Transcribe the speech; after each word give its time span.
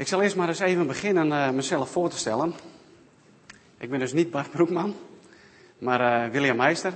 Ik 0.00 0.08
zal 0.08 0.22
eerst 0.22 0.36
maar 0.36 0.48
eens 0.48 0.58
even 0.58 0.86
beginnen 0.86 1.26
uh, 1.26 1.50
mezelf 1.50 1.90
voor 1.90 2.08
te 2.08 2.18
stellen. 2.18 2.54
Ik 3.78 3.90
ben 3.90 3.98
dus 3.98 4.12
niet 4.12 4.30
Bart 4.30 4.50
Broekman, 4.50 4.94
maar 5.78 6.26
uh, 6.26 6.32
William 6.32 6.56
Meister. 6.56 6.92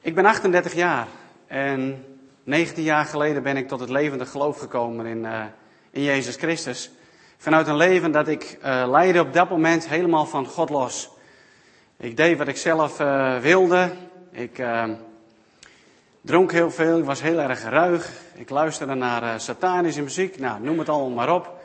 Ik 0.00 0.14
ben 0.14 0.26
38 0.26 0.74
jaar 0.74 1.06
en 1.46 2.04
19 2.44 2.82
jaar 2.82 3.04
geleden 3.04 3.42
ben 3.42 3.56
ik 3.56 3.68
tot 3.68 3.80
het 3.80 3.88
levende 3.88 4.26
geloof 4.26 4.58
gekomen 4.58 5.06
in, 5.06 5.24
uh, 5.24 5.44
in 5.90 6.02
Jezus 6.02 6.36
Christus. 6.36 6.90
Vanuit 7.36 7.66
een 7.66 7.76
leven 7.76 8.12
dat 8.12 8.28
ik 8.28 8.58
leidde 8.86 9.20
op 9.20 9.32
dat 9.32 9.50
moment 9.50 9.88
helemaal 9.88 10.26
van 10.26 10.46
God 10.46 10.70
los. 10.70 11.10
Ik 11.96 12.16
deed 12.16 12.38
wat 12.38 12.48
ik 12.48 12.56
zelf 12.56 12.96
wilde. 13.40 13.92
Ik 14.30 14.62
dronk 16.20 16.52
heel 16.52 16.70
veel, 16.70 16.98
ik 16.98 17.04
was 17.04 17.22
heel 17.22 17.38
erg 17.38 17.62
ruig. 17.62 18.10
Ik 18.34 18.50
luisterde 18.50 18.94
naar 18.94 19.40
satanische 19.40 20.02
muziek, 20.02 20.38
nou, 20.38 20.62
noem 20.62 20.78
het 20.78 20.88
allemaal 20.88 21.10
maar 21.10 21.34
op. 21.34 21.57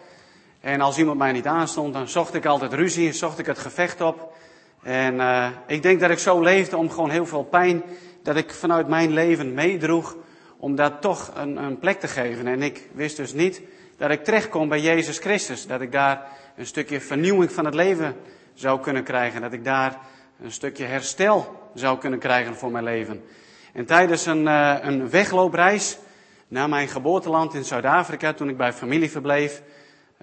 En 0.63 0.81
als 0.81 0.97
iemand 0.97 1.17
mij 1.17 1.31
niet 1.31 1.47
aanstond, 1.47 1.93
dan 1.93 2.07
zocht 2.07 2.33
ik 2.33 2.45
altijd 2.45 2.73
ruzie, 2.73 3.11
zocht 3.11 3.39
ik 3.39 3.45
het 3.45 3.59
gevecht 3.59 4.01
op. 4.01 4.35
En 4.83 5.15
uh, 5.15 5.47
ik 5.67 5.81
denk 5.81 5.99
dat 5.99 6.09
ik 6.09 6.19
zo 6.19 6.41
leefde 6.41 6.77
om 6.77 6.89
gewoon 6.89 7.09
heel 7.09 7.25
veel 7.25 7.43
pijn, 7.43 7.83
dat 8.21 8.35
ik 8.35 8.53
vanuit 8.53 8.87
mijn 8.87 9.11
leven 9.13 9.53
meedroeg 9.53 10.15
om 10.57 10.75
dat 10.75 11.01
toch 11.01 11.31
een, 11.35 11.57
een 11.57 11.79
plek 11.79 11.99
te 11.99 12.07
geven. 12.07 12.47
En 12.47 12.61
ik 12.61 12.89
wist 12.93 13.17
dus 13.17 13.33
niet 13.33 13.61
dat 13.97 14.11
ik 14.11 14.23
terecht 14.23 14.49
kon 14.49 14.67
bij 14.67 14.79
Jezus 14.79 15.17
Christus. 15.17 15.67
Dat 15.67 15.81
ik 15.81 15.91
daar 15.91 16.27
een 16.55 16.65
stukje 16.65 17.01
vernieuwing 17.01 17.51
van 17.51 17.65
het 17.65 17.73
leven 17.73 18.15
zou 18.53 18.79
kunnen 18.79 19.03
krijgen. 19.03 19.41
Dat 19.41 19.53
ik 19.53 19.63
daar 19.63 19.97
een 20.41 20.51
stukje 20.51 20.85
herstel 20.85 21.69
zou 21.73 21.97
kunnen 21.97 22.19
krijgen 22.19 22.55
voor 22.55 22.71
mijn 22.71 22.83
leven. 22.83 23.23
En 23.73 23.85
tijdens 23.85 24.25
een, 24.25 24.45
uh, 24.45 24.75
een 24.81 25.09
wegloopreis 25.09 25.97
naar 26.47 26.69
mijn 26.69 26.87
geboorteland 26.87 27.53
in 27.53 27.65
Zuid-Afrika, 27.65 28.33
toen 28.33 28.49
ik 28.49 28.57
bij 28.57 28.73
familie 28.73 29.11
verbleef, 29.11 29.61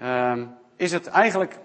uh, 0.01 0.33
is 0.75 0.91
het 0.91 1.07
eigenlijk 1.07 1.59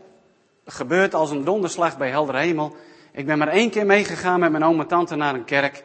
gebeurd 0.65 1.15
als 1.15 1.30
een 1.30 1.45
donderslag 1.45 1.99
bij 1.99 2.10
helder 2.10 2.37
hemel. 2.37 2.77
Ik 3.13 3.27
ben 3.27 3.38
maar 3.38 3.49
één 3.49 3.71
keer 3.71 3.87
meegegaan 3.87 4.41
met 4.41 4.51
mijn 4.51 4.65
oom 4.65 4.80
en 4.80 4.87
tante 4.87 5.16
naar 5.16 5.35
een 5.35 5.45
kerk. 5.45 5.85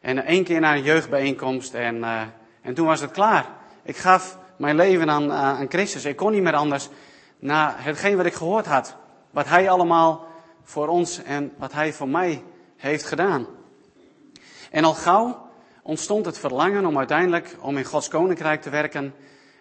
En 0.00 0.24
één 0.24 0.44
keer 0.44 0.60
naar 0.60 0.76
een 0.76 0.82
jeugdbijeenkomst. 0.82 1.74
En, 1.74 1.96
uh, 1.96 2.20
en 2.62 2.74
toen 2.74 2.86
was 2.86 3.00
het 3.00 3.10
klaar. 3.10 3.46
Ik 3.82 3.96
gaf 3.96 4.38
mijn 4.56 4.76
leven 4.76 5.10
aan, 5.10 5.32
aan 5.32 5.66
Christus. 5.68 6.04
Ik 6.04 6.16
kon 6.16 6.32
niet 6.32 6.42
meer 6.42 6.54
anders 6.54 6.88
na 7.38 7.74
hetgeen 7.76 8.16
wat 8.16 8.26
ik 8.26 8.34
gehoord 8.34 8.66
had. 8.66 8.96
Wat 9.30 9.48
hij 9.48 9.70
allemaal 9.70 10.26
voor 10.62 10.88
ons 10.88 11.22
en 11.22 11.52
wat 11.56 11.72
hij 11.72 11.92
voor 11.92 12.08
mij 12.08 12.42
heeft 12.76 13.04
gedaan. 13.04 13.46
En 14.70 14.84
al 14.84 14.94
gauw 14.94 15.48
ontstond 15.82 16.26
het 16.26 16.38
verlangen 16.38 16.86
om 16.86 16.98
uiteindelijk 16.98 17.56
om 17.60 17.76
in 17.76 17.84
Gods 17.84 18.08
koninkrijk 18.08 18.62
te 18.62 18.70
werken. 18.70 19.14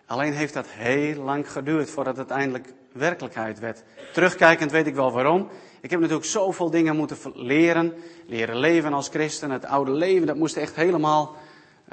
Alleen 0.09 0.33
heeft 0.33 0.53
dat 0.53 0.65
heel 0.69 1.23
lang 1.23 1.51
geduurd 1.51 1.89
voordat 1.89 2.17
het 2.17 2.29
eindelijk 2.29 2.73
werkelijkheid 2.91 3.59
werd. 3.59 3.83
Terugkijkend 4.13 4.71
weet 4.71 4.87
ik 4.87 4.95
wel 4.95 5.11
waarom. 5.11 5.49
Ik 5.81 5.89
heb 5.89 5.99
natuurlijk 5.99 6.27
zoveel 6.27 6.69
dingen 6.69 6.95
moeten 6.95 7.17
leren. 7.33 7.93
Leren 8.27 8.57
leven 8.57 8.93
als 8.93 9.07
christen. 9.07 9.51
Het 9.51 9.65
oude 9.65 9.91
leven, 9.91 10.27
dat 10.27 10.35
moest 10.35 10.57
echt 10.57 10.75
helemaal 10.75 11.35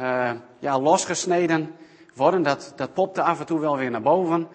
uh, 0.01 0.31
ja, 0.59 0.81
losgesneden 0.81 1.71
worden. 2.15 2.43
Dat, 2.43 2.73
dat 2.77 2.95
popte 2.95 3.23
af 3.23 3.41
en 3.41 3.47
toe 3.47 3.61
wel 3.61 3.77
weer 3.77 3.91
naar 3.91 4.03
boven. 4.03 4.49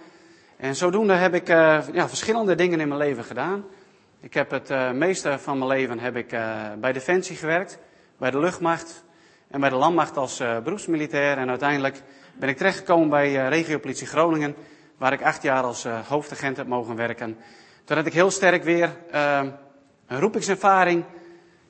En 0.58 0.76
zodoende 0.76 1.14
heb 1.14 1.34
ik 1.34 1.50
uh, 1.50 1.80
ja, 1.94 2.08
verschillende 2.08 2.56
dingen 2.56 2.80
in 2.80 2.88
mijn 2.88 3.00
leven 3.00 3.24
gedaan. 3.24 3.66
Ik 4.20 4.34
heb 4.34 4.52
het 4.52 4.70
uh, 4.70 4.92
meeste 4.92 5.40
van 5.40 5.58
mijn 5.58 5.70
leven 5.70 6.00
heb 6.00 6.16
ik, 6.16 6.30
bij 6.80 6.94
Defensie 6.94 7.36
gewerkt. 7.36 7.80
Bij 8.18 8.32
de 8.32 8.40
luchtmacht. 8.40 9.04
En 9.48 9.60
bij 9.60 9.70
de 9.70 9.76
landmacht 9.76 10.18
als 10.18 10.38
beroepsmilitair. 10.64 11.38
En 11.38 11.50
uiteindelijk 11.50 12.02
ben 12.34 12.50
ik 12.50 12.58
terechtgekomen 12.58 13.10
bij 13.10 13.32
uh, 13.32 13.50
regiopolitie 13.50 14.08
Groningen, 14.08 14.56
waar 14.98 15.14
ik 15.14 15.22
acht 15.22 15.42
jaar 15.42 15.64
als 15.64 15.86
uh, 15.86 16.08
hoofdagent 16.08 16.58
heb 16.58 16.68
mogen 16.68 16.96
werken. 16.96 17.38
Totdat 17.84 18.06
ik 18.06 18.14
heel 18.14 18.32
sterk 18.32 18.64
weer 18.64 18.90
uh, 19.14 19.42
een 20.08 20.20
roepingservaring 20.20 21.04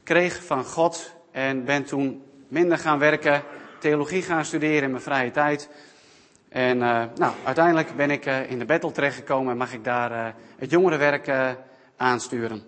kreeg 0.04 0.44
van 0.44 0.64
God 0.64 1.16
en 1.32 1.66
ben 1.66 1.84
toen 1.84 2.24
minder 2.48 2.78
gaan 2.78 3.00
werken, 3.00 3.44
theologie 3.80 4.22
gaan 4.22 4.46
studeren 4.46 4.84
in 4.84 4.92
mijn 4.92 5.04
vrije 5.04 5.32
tijd. 5.32 5.70
En 6.50 6.78
nou, 6.78 7.34
uiteindelijk 7.44 7.96
ben 7.96 8.12
ik 8.12 8.26
in 8.26 8.60
de 8.60 8.66
battle 8.66 8.92
terechtgekomen 8.92 9.52
en 9.52 9.58
mag 9.58 9.74
ik 9.74 9.84
daar 9.84 10.36
het 10.58 10.70
jongerenwerk 10.70 11.32
aansturen. 11.98 12.64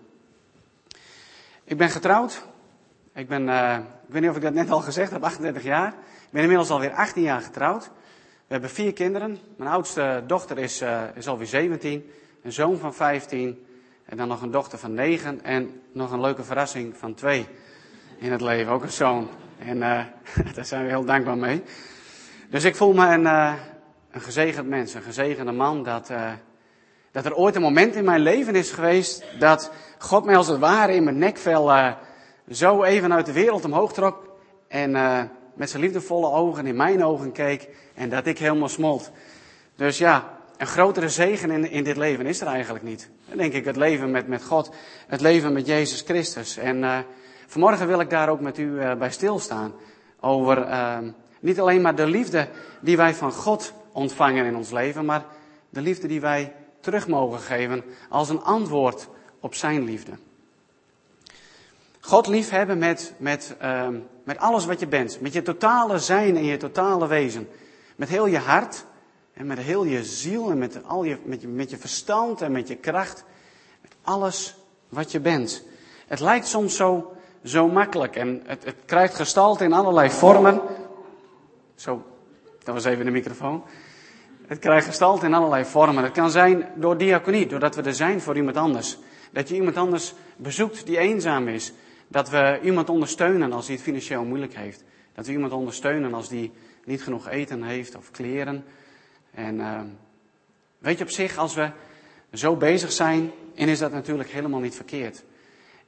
Ik 1.64 1.78
ben 1.78 1.90
getrouwd. 1.90 2.46
Ik 3.14 3.28
ben, 3.28 3.50
ik 4.08 4.14
weet 4.14 4.22
niet 4.22 4.30
of 4.30 4.36
ik 4.36 4.42
dat 4.42 4.54
net 4.54 4.70
al 4.70 4.82
gezegd 4.82 5.12
heb, 5.12 5.24
38 5.24 5.64
jaar. 5.64 5.94
Ik 6.34 6.40
ben 6.40 6.48
inmiddels 6.48 6.74
alweer 6.74 6.94
18 6.94 7.24
jaar 7.24 7.42
getrouwd. 7.42 7.84
We 7.84 8.52
hebben 8.54 8.70
vier 8.70 8.94
kinderen. 8.94 9.38
Mijn 9.58 9.70
oudste 9.70 10.24
dochter 10.28 10.58
is, 10.58 10.82
uh, 10.82 11.02
is 11.14 11.28
alweer 11.28 11.48
17. 11.48 12.12
Een 12.44 12.52
zoon 12.52 12.78
van 12.78 12.94
15. 12.94 13.66
En 14.06 14.18
dan 14.18 14.28
nog 14.28 14.42
een 14.42 14.52
dochter 14.52 14.80
van 14.80 14.94
9. 14.94 15.44
En 15.44 15.82
nog 15.92 16.12
een 16.12 16.22
leuke 16.22 16.44
verrassing 16.44 16.98
van 16.98 17.14
2 17.14 17.48
in 18.18 18.32
het 18.32 18.42
leven. 18.42 18.74
Ook 18.74 18.84
een 18.84 18.92
zoon. 18.92 19.30
En 19.58 19.78
uh, 19.78 20.04
daar 20.56 20.66
zijn 20.66 20.84
we 20.84 20.90
heel 20.90 21.06
dankbaar 21.06 21.38
mee. 21.38 21.64
Dus 22.50 22.64
ik 22.64 22.76
voel 22.76 22.94
me 22.94 23.08
een, 23.08 23.24
uh, 23.24 23.54
een 24.12 24.22
gezegend 24.22 24.68
mens. 24.68 24.94
Een 24.94 25.02
gezegende 25.02 25.52
man. 25.52 25.84
Dat, 25.84 26.12
dat 27.12 27.26
er 27.26 27.36
ooit 27.36 27.56
een 27.56 27.62
moment 27.62 27.96
in 27.96 28.06
mijn 28.06 28.22
leven 28.22 28.56
is 28.56 28.72
geweest. 28.72 29.26
Dat 29.40 29.72
God 29.98 30.26
mij 30.26 30.38
als 30.38 30.48
het 30.48 30.60
ware 30.60 30.94
in 30.94 31.04
mijn 31.04 31.18
nekvel 31.18 31.96
zo 32.50 32.84
even 32.84 33.14
uit 33.14 33.26
de 33.26 33.34
wereld 33.34 33.66
omhoog 33.66 33.94
trok. 33.94 34.32
En 34.68 34.96
met 35.54 35.70
zijn 35.70 35.82
liefdevolle 35.82 36.32
ogen 36.32 36.66
in 36.66 36.76
mijn 36.76 37.04
ogen 37.04 37.32
keek 37.32 37.70
en 37.94 38.10
dat 38.10 38.26
ik 38.26 38.38
helemaal 38.38 38.70
smolt. 38.70 39.12
Dus 39.76 39.98
ja, 39.98 40.38
een 40.58 40.68
grotere 40.68 41.10
zegen 41.10 41.52
in, 41.52 41.70
in 41.70 41.84
dit 41.84 41.98
leven 41.98 42.26
is 42.26 42.42
er 42.42 42.48
eigenlijk 42.48 42.84
niet. 42.84 43.10
Dan 43.28 43.38
denk 43.38 43.54
ik 43.54 43.66
het 43.66 43.76
leven 43.76 44.12
met, 44.12 44.28
met 44.28 44.44
God, 44.44 44.72
het 45.08 45.22
leven 45.22 45.54
met 45.54 45.66
Jezus 45.66 46.02
Christus. 46.02 46.58
En 46.58 46.78
uh, 46.78 47.00
vanmorgen 47.48 47.88
wil 47.88 48.00
ik 48.00 48.10
daar 48.10 48.30
ook 48.30 48.40
met 48.40 48.58
u 48.58 48.66
uh, 48.66 48.94
bij 48.96 49.12
stilstaan. 49.12 49.74
Over 50.20 50.58
uh, 50.58 50.98
niet 51.40 51.60
alleen 51.60 51.82
maar 51.82 51.96
de 51.96 52.08
liefde 52.08 52.48
die 52.82 52.98
wij 52.98 53.14
van 53.14 53.32
God 53.32 53.74
ontvangen 53.92 54.46
in 54.46 54.56
ons 54.56 54.72
leven, 54.72 55.06
maar 55.06 55.26
de 55.70 55.82
liefde 55.82 56.08
die 56.08 56.22
wij 56.22 56.54
terug 56.80 57.08
mogen 57.08 57.40
geven 57.40 57.84
als 58.10 58.30
een 58.30 58.42
antwoord 58.42 59.08
op 59.40 59.56
zijn 59.56 59.84
liefde. 59.84 60.12
God 62.00 62.28
liefhebben 62.28 62.78
met, 62.78 63.14
met, 63.18 63.56
uh, 63.62 63.88
met 64.24 64.38
alles 64.38 64.66
wat 64.66 64.80
je 64.80 64.88
bent. 64.88 65.22
Met 65.22 65.34
je 65.34 65.42
totale 65.42 66.00
zijn 66.00 66.38
en 66.38 66.46
je 66.46 66.58
totale 66.58 67.08
wezen. 67.08 67.50
Met 67.96 68.10
heel 68.10 68.26
je 68.26 68.38
hart 68.38 68.86
en 69.34 69.48
met 69.48 69.58
heel 69.58 69.84
je 69.84 70.04
ziel 70.04 70.52
en 70.52 70.58
met, 70.58 70.80
al 70.86 71.04
je, 71.04 71.18
met, 71.24 71.42
je, 71.42 71.48
met 71.48 71.70
je 71.70 71.78
verstand 71.78 72.42
en 72.42 72.52
met 72.52 72.68
je 72.68 72.76
kracht. 72.76 73.24
Met 73.82 73.92
alles 74.02 74.56
wat 74.90 75.12
je 75.12 75.20
bent. 75.20 75.64
Het 76.08 76.20
lijkt 76.20 76.48
soms 76.48 76.76
zo, 76.76 77.16
zo 77.44 77.68
makkelijk 77.68 78.16
en 78.16 78.42
het, 78.46 78.64
het 78.64 78.76
krijgt 78.86 79.16
gestalte 79.16 79.64
in 79.64 79.74
allerlei 79.74 80.10
vormen. 80.10 80.62
Zo, 81.76 82.04
dat 82.64 82.74
was 82.74 82.86
even 82.86 83.06
de 83.06 83.12
microfoon. 83.12 83.64
Het 84.48 84.60
krijgt 84.60 84.86
gestalte 84.86 85.26
in 85.26 85.34
allerlei 85.34 85.66
vormen. 85.66 86.04
Het 86.04 86.14
kan 86.14 86.32
zijn 86.32 86.70
door 86.76 86.98
diaconie, 86.98 87.48
doordat 87.48 87.76
we 87.76 87.82
er 87.82 87.94
zijn 87.94 88.22
voor 88.22 88.36
iemand 88.36 88.58
anders. 88.58 88.98
Dat 89.32 89.50
je 89.50 89.56
iemand 89.56 89.78
anders 89.78 90.14
bezoekt 90.36 90.86
die 90.86 90.98
eenzaam 90.98 91.48
is. 91.48 91.74
Dat 92.14 92.30
we 92.30 92.60
iemand 92.64 92.90
ondersteunen 92.90 93.54
als 93.54 93.66
hij 93.66 93.76
het 93.76 93.84
financieel 93.84 94.24
moeilijk 94.24 94.56
heeft. 94.56 94.84
Dat 95.14 95.26
we 95.26 95.32
iemand 95.32 95.52
ondersteunen 95.52 96.14
als 96.14 96.30
die 96.30 96.52
niet 96.86 97.04
genoeg 97.04 97.28
eten 97.28 97.64
heeft 97.64 97.96
of 97.96 98.12
kleren. 98.12 98.66
En 99.32 99.56
uh, 99.56 99.82
weet 100.78 100.98
je 100.98 101.04
op 101.04 101.10
zich, 101.10 101.38
als 101.38 101.56
we 101.56 101.72
zo 102.34 102.56
bezig 102.56 102.92
zijn, 102.92 103.32
en 103.56 103.68
is 103.68 103.80
dat 103.80 103.92
natuurlijk 103.92 104.30
helemaal 104.30 104.60
niet 104.60 104.76
verkeerd. 104.76 105.24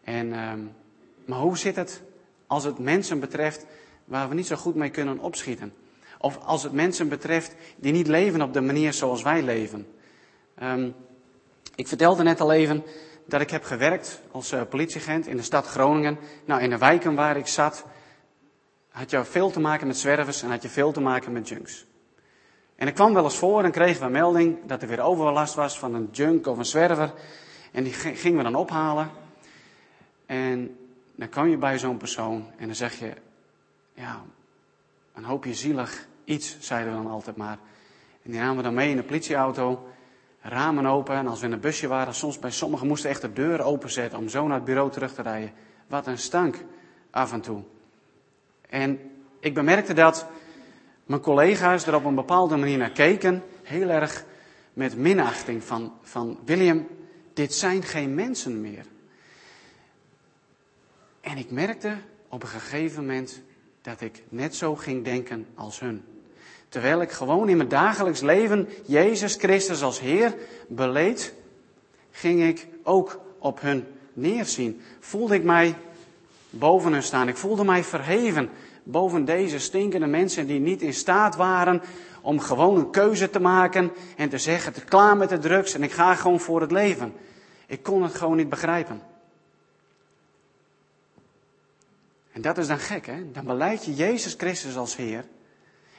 En, 0.03 0.27
uh, 0.27 0.53
maar 1.25 1.39
hoe 1.39 1.57
zit 1.57 1.75
het 1.75 2.01
als 2.47 2.63
het 2.63 2.79
mensen 2.79 3.19
betreft 3.19 3.65
waar 4.05 4.29
we 4.29 4.35
niet 4.35 4.47
zo 4.47 4.55
goed 4.55 4.75
mee 4.75 4.89
kunnen 4.89 5.19
opschieten? 5.19 5.73
Of 6.19 6.37
als 6.37 6.63
het 6.63 6.73
mensen 6.73 7.09
betreft 7.09 7.55
die 7.75 7.91
niet 7.91 8.07
leven 8.07 8.41
op 8.41 8.53
de 8.53 8.61
manier 8.61 8.93
zoals 8.93 9.23
wij 9.23 9.43
leven? 9.43 9.87
Um, 10.63 10.95
ik 11.75 11.87
vertelde 11.87 12.23
net 12.23 12.41
al 12.41 12.51
even 12.51 12.83
dat 13.25 13.41
ik 13.41 13.49
heb 13.49 13.63
gewerkt 13.63 14.21
als 14.31 14.53
uh, 14.53 14.61
politieagent 14.69 15.27
in 15.27 15.37
de 15.37 15.43
stad 15.43 15.67
Groningen. 15.67 16.17
Nou, 16.45 16.61
in 16.61 16.69
de 16.69 16.77
wijken 16.77 17.15
waar 17.15 17.37
ik 17.37 17.47
zat, 17.47 17.85
had 18.89 19.09
je 19.09 19.23
veel 19.23 19.51
te 19.51 19.59
maken 19.59 19.87
met 19.87 19.97
zwervers 19.97 20.41
en 20.41 20.49
had 20.49 20.61
je 20.61 20.69
veel 20.69 20.91
te 20.91 21.01
maken 21.01 21.31
met 21.31 21.49
junks. 21.49 21.85
En 22.75 22.87
ik 22.87 22.93
kwam 22.93 23.13
wel 23.13 23.23
eens 23.23 23.37
voor 23.37 23.63
en 23.63 23.71
kregen 23.71 23.99
we 23.99 24.05
een 24.05 24.11
melding 24.11 24.57
dat 24.65 24.81
er 24.81 24.87
weer 24.87 25.01
overlast 25.01 25.53
was 25.53 25.79
van 25.79 25.93
een 25.93 26.09
junk 26.11 26.47
of 26.47 26.57
een 26.57 26.65
zwerver. 26.65 27.13
En 27.71 27.83
die 27.83 27.93
gingen 27.93 28.37
we 28.37 28.43
dan 28.43 28.55
ophalen. 28.55 29.09
En 30.25 30.77
dan 31.15 31.29
kwam 31.29 31.47
je 31.47 31.57
bij 31.57 31.79
zo'n 31.79 31.97
persoon 31.97 32.51
en 32.57 32.65
dan 32.65 32.75
zeg 32.75 32.99
je, 32.99 33.13
ja, 33.93 34.23
een 35.13 35.23
hoopje 35.23 35.53
zielig 35.53 36.07
iets, 36.23 36.57
zeiden 36.59 36.97
we 36.97 37.03
dan 37.03 37.11
altijd 37.11 37.35
maar. 37.35 37.57
En 38.23 38.31
die 38.31 38.39
namen 38.39 38.57
we 38.57 38.63
dan 38.63 38.73
mee 38.73 38.89
in 38.89 38.95
de 38.95 39.03
politieauto 39.03 39.87
ramen 40.45 40.85
open. 40.85 41.15
En 41.15 41.27
als 41.27 41.39
we 41.39 41.45
in 41.45 41.51
een 41.51 41.59
busje 41.59 41.87
waren, 41.87 42.13
soms 42.13 42.39
bij 42.39 42.51
sommigen 42.51 42.87
moesten 42.87 43.09
echt 43.09 43.21
de 43.21 43.33
deur 43.33 43.61
openzetten 43.61 44.19
om 44.19 44.29
zo 44.29 44.47
naar 44.47 44.55
het 44.55 44.65
bureau 44.65 44.91
terug 44.91 45.13
te 45.13 45.21
rijden. 45.21 45.51
Wat 45.87 46.07
een 46.07 46.17
stank 46.17 46.63
af 47.09 47.31
en 47.31 47.41
toe. 47.41 47.63
En 48.69 48.99
ik 49.39 49.53
bemerkte 49.53 49.93
dat 49.93 50.27
mijn 51.05 51.21
collega's 51.21 51.87
er 51.87 51.95
op 51.95 52.05
een 52.05 52.15
bepaalde 52.15 52.57
manier 52.57 52.77
naar 52.77 52.91
keken. 52.91 53.43
Heel 53.63 53.89
erg 53.89 54.25
met 54.73 54.97
minachting 54.97 55.63
van, 55.63 55.93
van 56.01 56.39
William, 56.45 56.87
dit 57.33 57.53
zijn 57.53 57.83
geen 57.83 58.15
mensen 58.15 58.61
meer. 58.61 58.85
En 61.21 61.37
ik 61.37 61.51
merkte 61.51 61.95
op 62.29 62.41
een 62.41 62.49
gegeven 62.49 63.05
moment 63.05 63.41
dat 63.81 64.01
ik 64.01 64.23
net 64.29 64.55
zo 64.55 64.75
ging 64.75 65.03
denken 65.03 65.47
als 65.55 65.79
hun. 65.79 66.14
Terwijl 66.69 67.01
ik 67.01 67.11
gewoon 67.11 67.49
in 67.49 67.57
mijn 67.57 67.69
dagelijks 67.69 68.21
leven 68.21 68.69
Jezus 68.85 69.35
Christus 69.35 69.83
als 69.83 69.99
Heer 69.99 70.35
beleed, 70.67 71.33
ging 72.11 72.43
ik 72.43 72.67
ook 72.83 73.19
op 73.39 73.61
hun 73.61 73.87
neerzien. 74.13 74.81
Voelde 74.99 75.35
ik 75.35 75.43
mij 75.43 75.75
boven 76.49 76.91
hun 76.91 77.03
staan. 77.03 77.27
Ik 77.27 77.37
voelde 77.37 77.63
mij 77.63 77.83
verheven 77.83 78.49
boven 78.85 79.25
deze 79.25 79.59
stinkende 79.59 80.05
mensen 80.05 80.47
die 80.47 80.59
niet 80.59 80.81
in 80.81 80.93
staat 80.93 81.35
waren 81.35 81.81
om 82.21 82.39
gewoon 82.39 82.77
een 82.77 82.89
keuze 82.89 83.29
te 83.29 83.39
maken 83.39 83.91
en 84.17 84.29
te 84.29 84.37
zeggen, 84.37 84.73
te 84.73 84.83
klaar 84.83 85.17
met 85.17 85.29
de 85.29 85.37
drugs 85.37 85.73
en 85.73 85.83
ik 85.83 85.91
ga 85.91 86.15
gewoon 86.15 86.39
voor 86.39 86.61
het 86.61 86.71
leven. 86.71 87.13
Ik 87.67 87.83
kon 87.83 88.03
het 88.03 88.15
gewoon 88.15 88.37
niet 88.37 88.49
begrijpen. 88.49 89.01
En 92.31 92.41
dat 92.41 92.57
is 92.57 92.67
dan 92.67 92.79
gek, 92.79 93.05
hè? 93.05 93.31
Dan 93.31 93.45
beleid 93.45 93.85
je 93.85 93.93
Jezus 93.93 94.33
Christus 94.37 94.77
als 94.77 94.95
Heer. 94.95 95.25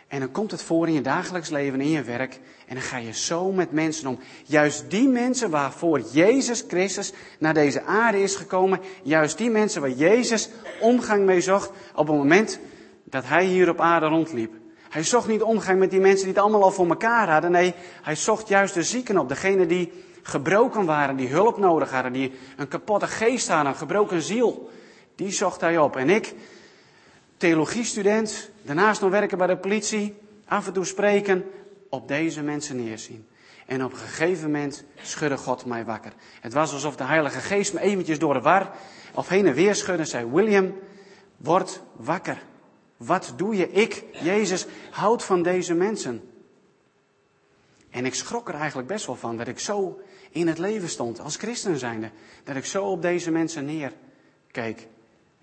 En 0.09 0.21
dan 0.21 0.31
komt 0.31 0.51
het 0.51 0.63
voor 0.63 0.87
in 0.87 0.93
je 0.93 1.01
dagelijks 1.01 1.49
leven, 1.49 1.81
in 1.81 1.91
je 1.91 2.03
werk. 2.03 2.41
En 2.67 2.75
dan 2.75 2.85
ga 2.85 2.97
je 2.97 3.13
zo 3.13 3.53
met 3.53 3.73
mensen 3.73 4.09
om. 4.09 4.19
Juist 4.45 4.91
die 4.91 5.09
mensen 5.09 5.51
waarvoor 5.51 6.01
Jezus 6.01 6.65
Christus 6.69 7.13
naar 7.39 7.55
deze 7.55 7.83
aarde 7.83 8.23
is 8.23 8.35
gekomen. 8.35 8.81
Juist 9.03 9.39
die 9.39 9.51
mensen 9.51 9.81
waar 9.81 9.91
Jezus 9.91 10.49
omgang 10.81 11.25
mee 11.25 11.41
zocht 11.41 11.71
op 11.95 12.07
het 12.07 12.17
moment 12.17 12.59
dat 13.05 13.25
hij 13.27 13.45
hier 13.45 13.69
op 13.69 13.81
aarde 13.81 14.07
rondliep. 14.07 14.53
Hij 14.89 15.03
zocht 15.03 15.29
niet 15.29 15.43
omgang 15.43 15.79
met 15.79 15.91
die 15.91 16.01
mensen 16.01 16.25
die 16.25 16.35
het 16.35 16.43
allemaal 16.43 16.63
al 16.63 16.71
voor 16.71 16.89
elkaar 16.89 17.31
hadden. 17.31 17.51
Nee, 17.51 17.75
hij 18.03 18.15
zocht 18.17 18.49
juist 18.49 18.75
de 18.75 18.83
zieken 18.83 19.19
op. 19.19 19.29
Degene 19.29 19.67
die 19.67 19.93
gebroken 20.23 20.85
waren, 20.85 21.17
die 21.17 21.29
hulp 21.29 21.59
nodig 21.59 21.91
hadden, 21.91 22.13
die 22.13 22.33
een 22.57 22.69
kapotte 22.69 23.07
geest 23.07 23.49
hadden, 23.49 23.73
een 23.73 23.79
gebroken 23.79 24.23
ziel. 24.23 24.71
Die 25.15 25.31
zocht 25.31 25.61
hij 25.61 25.79
op. 25.79 25.97
En 25.97 26.11
ik, 26.11 26.35
theologiestudent, 27.37 28.51
daarnaast 28.63 29.01
nog 29.01 29.11
werken 29.11 29.39
bij 29.39 29.47
de 29.47 29.57
politie, 29.57 30.17
af 30.45 30.67
en 30.67 30.73
toe 30.73 30.85
spreken, 30.85 31.45
op 31.89 32.09
deze 32.09 32.43
mensen 32.43 32.85
neerzien. 32.85 33.27
En 33.67 33.85
op 33.85 33.93
een 33.93 33.99
gegeven 33.99 34.51
moment 34.51 34.85
schudde 35.03 35.37
God 35.37 35.65
mij 35.65 35.85
wakker. 35.85 36.13
Het 36.41 36.53
was 36.53 36.73
alsof 36.73 36.97
de 36.97 37.05
Heilige 37.05 37.39
Geest 37.41 37.73
me 37.73 37.81
eventjes 37.81 38.19
door 38.19 38.35
de 38.35 38.41
war 38.41 38.71
of 39.15 39.29
heen 39.29 39.47
en 39.47 39.55
weer 39.55 39.75
schudde 39.75 40.03
en 40.03 40.09
zei, 40.09 40.31
William, 40.31 40.75
word 41.37 41.83
wakker. 41.97 42.43
Wat 42.97 43.33
doe 43.37 43.57
je? 43.57 43.71
Ik, 43.71 44.05
Jezus, 44.13 44.67
houd 44.91 45.25
van 45.25 45.43
deze 45.43 45.75
mensen. 45.75 46.23
En 47.91 48.07
ik 48.07 48.15
schrok 48.15 48.49
er 48.49 48.55
eigenlijk 48.55 48.89
best 48.89 49.07
wel 49.07 49.17
van 49.17 49.37
dat 49.37 49.49
ik 49.49 49.59
zo 49.59 50.01
in 50.31 50.49
het 50.49 50.59
leven 50.59 50.89
stond 50.89 51.21
als 51.21 51.37
christen 51.37 51.79
zijnde. 51.79 52.11
Dat 52.45 52.57
ik 52.57 52.65
zo 52.65 52.85
op 52.85 53.03
deze 53.03 53.31
mensen 53.31 53.65
neerkeek. 53.65 54.89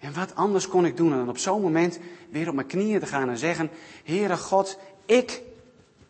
En 0.03 0.13
wat 0.13 0.35
anders 0.35 0.67
kon 0.67 0.85
ik 0.85 0.97
doen 0.97 1.09
dan 1.09 1.29
op 1.29 1.37
zo'n 1.37 1.61
moment 1.61 1.99
weer 2.29 2.47
op 2.47 2.53
mijn 2.55 2.67
knieën 2.67 2.99
te 2.99 3.05
gaan 3.05 3.29
en 3.29 3.37
zeggen: 3.37 3.69
Heere 4.03 4.37
God, 4.37 4.79
ik 5.05 5.41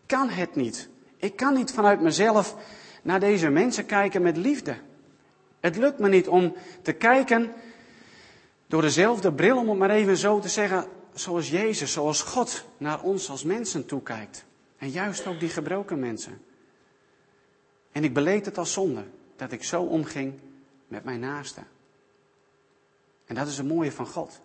kan 0.06 0.30
het 0.30 0.56
niet. 0.56 0.90
Ik 1.18 1.36
kan 1.36 1.54
niet 1.54 1.72
vanuit 1.72 2.02
mezelf 2.02 2.56
naar 3.02 3.20
deze 3.20 3.50
mensen 3.50 3.86
kijken 3.86 4.22
met 4.22 4.38
liefde. 4.38 4.76
Het 5.60 5.76
lukt 5.78 6.00
me 6.00 6.10
niet 6.10 6.28
om 6.28 6.56
te 6.82 6.94
kijken 6.94 7.54
door 8.68 8.82
dezelfde 8.82 9.34
bril, 9.34 9.58
om 9.58 9.70
het 9.70 9.78
maar 9.78 9.90
even 9.90 10.18
zo 10.18 10.40
te 10.40 10.50
zeggen, 10.50 10.86
zoals 11.14 11.50
Jezus, 11.50 11.92
zoals 11.92 12.22
God 12.22 12.66
naar 12.78 13.02
ons 13.02 13.30
als 13.30 13.44
mensen 13.44 13.86
toekijkt. 13.86 14.46
En 14.78 14.90
juist 14.90 15.28
ook 15.28 15.40
die 15.40 15.50
gebroken 15.50 16.00
mensen. 16.00 16.42
En 17.92 18.04
ik 18.04 18.14
beleed 18.14 18.46
het 18.46 18.58
als 18.58 18.74
zonde 18.74 19.04
dat 19.36 19.52
ik 19.52 19.64
zo 19.64 19.82
omging 19.82 20.34
met 20.88 21.04
mijn 21.04 21.20
naasten. 21.20 21.73
En 23.34 23.40
dat 23.40 23.48
is 23.48 23.58
het 23.58 23.68
mooie 23.68 23.92
van 23.92 24.08
God. 24.08 24.42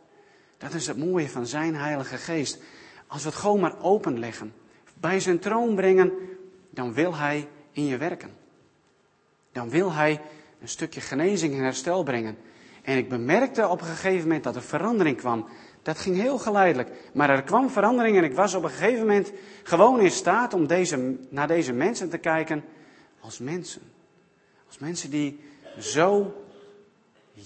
Dat 0.58 0.74
is 0.74 0.86
het 0.86 0.96
mooie 0.96 1.28
van 1.28 1.46
zijn 1.46 1.74
Heilige 1.74 2.16
Geest. 2.16 2.62
Als 3.06 3.22
we 3.22 3.28
het 3.28 3.38
gewoon 3.38 3.60
maar 3.60 3.82
openleggen, 3.82 4.54
bij 4.94 5.20
zijn 5.20 5.38
troon 5.38 5.74
brengen, 5.74 6.12
dan 6.70 6.92
wil 6.92 7.14
hij 7.14 7.48
in 7.72 7.84
je 7.84 7.96
werken. 7.96 8.30
Dan 9.52 9.70
wil 9.70 9.92
hij 9.92 10.20
een 10.60 10.68
stukje 10.68 11.00
genezing 11.00 11.54
en 11.54 11.62
herstel 11.62 12.02
brengen. 12.02 12.36
En 12.82 12.96
ik 12.96 13.08
bemerkte 13.08 13.68
op 13.68 13.80
een 13.80 13.86
gegeven 13.86 14.22
moment 14.22 14.44
dat 14.44 14.56
er 14.56 14.62
verandering 14.62 15.16
kwam. 15.16 15.48
Dat 15.82 15.98
ging 15.98 16.16
heel 16.16 16.38
geleidelijk. 16.38 16.90
Maar 17.12 17.30
er 17.30 17.42
kwam 17.42 17.70
verandering 17.70 18.16
en 18.16 18.24
ik 18.24 18.34
was 18.34 18.54
op 18.54 18.62
een 18.62 18.70
gegeven 18.70 19.06
moment 19.06 19.32
gewoon 19.62 20.00
in 20.00 20.10
staat 20.10 20.54
om 20.54 20.66
deze, 20.66 21.16
naar 21.28 21.46
deze 21.46 21.72
mensen 21.72 22.08
te 22.08 22.18
kijken 22.18 22.64
als 23.20 23.38
mensen. 23.38 23.82
Als 24.66 24.78
mensen 24.78 25.10
die 25.10 25.40
zo 25.78 26.34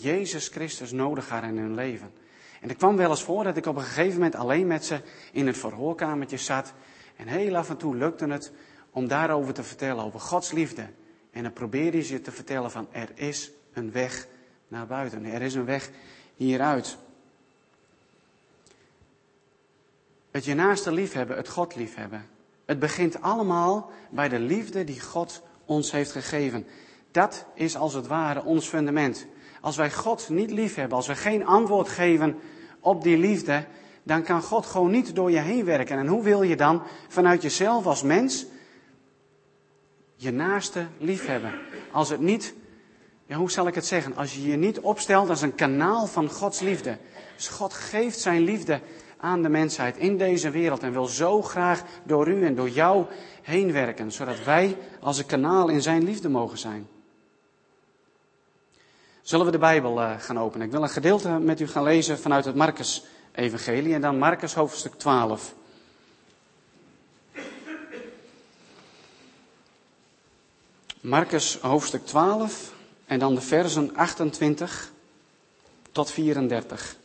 Jezus 0.00 0.49
Christus 0.49 0.93
nodig 0.93 1.29
hadden 1.29 1.50
in 1.50 1.59
hun 1.59 1.75
leven. 1.75 2.12
En 2.61 2.69
er 2.69 2.77
kwam 2.77 2.97
wel 2.97 3.11
eens 3.11 3.23
voor 3.23 3.44
dat 3.44 3.56
ik 3.56 3.67
op 3.67 3.77
een 3.77 3.83
gegeven 3.83 4.15
moment 4.15 4.35
alleen 4.35 4.67
met 4.67 4.85
ze 4.85 5.00
in 5.33 5.47
het 5.47 5.59
verhoorkamertje 5.59 6.37
zat. 6.37 6.73
En 7.17 7.27
heel 7.27 7.56
af 7.56 7.71
en 7.71 7.77
toe 7.77 7.97
lukte 7.97 8.27
het 8.27 8.53
om 8.91 9.09
daarover 9.09 9.55
te 9.55 9.62
vertellen, 9.62 10.05
over 10.05 10.21
Gods 10.21 10.53
liefde. 10.53 10.87
En 11.31 11.43
dan 11.43 11.53
probeerde 11.53 12.03
ze 12.03 12.21
te 12.21 12.33
vertellen 12.33 12.71
van 12.71 12.89
er 12.91 13.09
is 13.15 13.50
een 13.73 13.93
weg 13.93 14.27
naar 14.69 14.87
buiten. 14.87 15.25
Er 15.25 15.43
is 15.43 15.55
een 15.55 15.65
weg 15.65 15.91
hieruit. 16.37 16.97
Het 20.31 20.45
je 20.45 20.55
naaste 20.55 20.93
liefhebben, 20.93 21.37
het 21.37 21.49
God 21.49 21.77
liefhebben. 21.77 22.27
Het 22.65 22.79
begint 22.79 23.21
allemaal 23.21 23.91
bij 24.11 24.29
de 24.29 24.38
liefde 24.38 24.85
die 24.85 25.00
God 25.00 25.43
ons 25.65 25.93
heeft 25.93 26.12
gegeven. 26.12 26.67
Dat 27.11 27.47
is 27.55 27.77
als 27.77 27.95
het 27.95 28.06
ware 28.06 28.45
ons 28.45 28.69
fundament. 28.69 29.27
Als 29.62 29.76
wij 29.76 29.91
God 29.91 30.29
niet 30.29 30.50
lief 30.50 30.75
hebben, 30.75 30.97
als 30.97 31.06
we 31.06 31.14
geen 31.14 31.47
antwoord 31.47 31.88
geven 31.88 32.38
op 32.81 33.03
die 33.03 33.19
liefde, 33.19 33.64
dan 34.03 34.23
kan 34.23 34.43
God 34.43 34.67
gewoon 34.67 34.91
niet 34.91 35.14
door 35.14 35.31
je 35.31 35.38
heen 35.38 35.64
werken. 35.64 35.99
En 35.99 36.06
hoe 36.06 36.23
wil 36.23 36.43
je 36.43 36.56
dan 36.56 36.82
vanuit 37.09 37.43
jezelf 37.43 37.87
als 37.87 38.03
mens 38.03 38.47
je 40.17 40.31
naaste 40.31 40.87
lief 40.99 41.26
hebben? 41.26 41.53
Als 41.93 42.09
het 42.09 42.20
niet, 42.20 42.55
ja, 43.26 43.37
hoe 43.37 43.50
zal 43.50 43.67
ik 43.67 43.75
het 43.75 43.87
zeggen? 43.87 44.17
Als 44.17 44.35
je 44.35 44.47
je 44.47 44.56
niet 44.56 44.81
opstelt 44.81 45.29
als 45.29 45.43
een 45.43 45.55
kanaal 45.55 46.06
van 46.06 46.31
Gods 46.31 46.61
liefde. 46.61 46.99
Dus 47.37 47.49
God 47.49 47.73
geeft 47.73 48.19
zijn 48.19 48.41
liefde 48.41 48.81
aan 49.17 49.43
de 49.43 49.49
mensheid 49.49 49.97
in 49.97 50.19
deze 50.19 50.50
wereld 50.50 50.82
en 50.82 50.93
wil 50.93 51.06
zo 51.06 51.43
graag 51.43 51.82
door 52.05 52.29
u 52.29 52.44
en 52.44 52.55
door 52.55 52.70
jou 52.70 53.05
heen 53.43 53.73
werken, 53.73 54.12
zodat 54.12 54.44
wij 54.44 54.76
als 55.00 55.19
een 55.19 55.26
kanaal 55.26 55.69
in 55.69 55.82
zijn 55.82 56.05
liefde 56.05 56.29
mogen 56.29 56.59
zijn. 56.59 56.87
Zullen 59.23 59.47
we 59.47 59.52
de 59.52 59.59
Bijbel 59.59 60.00
uh, 60.00 60.12
gaan 60.19 60.38
openen? 60.38 60.67
Ik 60.67 60.73
wil 60.73 60.83
een 60.83 60.88
gedeelte 60.88 61.29
met 61.29 61.61
u 61.61 61.69
gaan 61.69 61.83
lezen 61.83 62.19
vanuit 62.19 62.45
het 62.45 62.55
Marcus-evangelie 62.55 63.95
en 63.95 64.00
dan 64.00 64.19
Marcus 64.19 64.55
hoofdstuk 64.55 64.95
12. 64.95 65.55
Marcus 71.00 71.59
hoofdstuk 71.61 72.07
12 72.07 72.73
en 73.07 73.19
dan 73.19 73.35
de 73.35 73.41
versen 73.41 73.97
28 73.97 74.93
tot 75.93 76.11
34. 76.11 76.97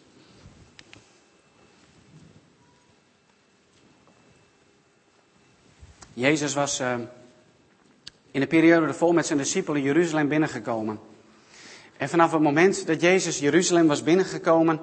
Jezus 6.14 6.54
was 6.54 6.80
uh, 6.80 6.96
in 8.32 8.40
de 8.40 8.48
periode 8.48 8.88
ervoor 8.88 9.14
met 9.14 9.26
zijn 9.26 9.38
discipelen 9.38 9.82
Jeruzalem 9.82 10.28
binnengekomen. 10.28 11.07
En 11.98 12.10
vanaf 12.10 12.32
het 12.32 12.42
moment 12.42 12.88
dat 12.88 13.01
Jezus 13.01 13.39
Jeruzalem 13.39 13.88
was 13.88 14.04
binnengekomen, 14.04 14.80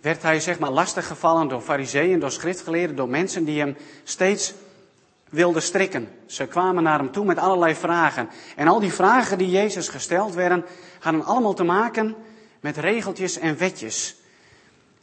werd 0.00 0.22
hij 0.22 0.40
zeg 0.40 0.58
maar 0.58 0.70
lastiggevallen 0.70 1.48
door 1.48 1.60
fariseeën, 1.60 2.18
door 2.18 2.30
schriftgeleerden, 2.30 2.96
door 2.96 3.08
mensen 3.08 3.44
die 3.44 3.58
hem 3.58 3.76
steeds 4.04 4.54
wilden 5.28 5.62
strikken. 5.62 6.08
Ze 6.26 6.46
kwamen 6.46 6.82
naar 6.82 6.98
hem 6.98 7.12
toe 7.12 7.24
met 7.24 7.38
allerlei 7.38 7.74
vragen. 7.74 8.28
En 8.56 8.68
al 8.68 8.80
die 8.80 8.92
vragen 8.92 9.38
die 9.38 9.50
Jezus 9.50 9.88
gesteld 9.88 10.34
werden, 10.34 10.64
hadden 11.00 11.24
allemaal 11.24 11.54
te 11.54 11.64
maken 11.64 12.14
met 12.60 12.76
regeltjes 12.76 13.38
en 13.38 13.58
wetjes. 13.58 14.16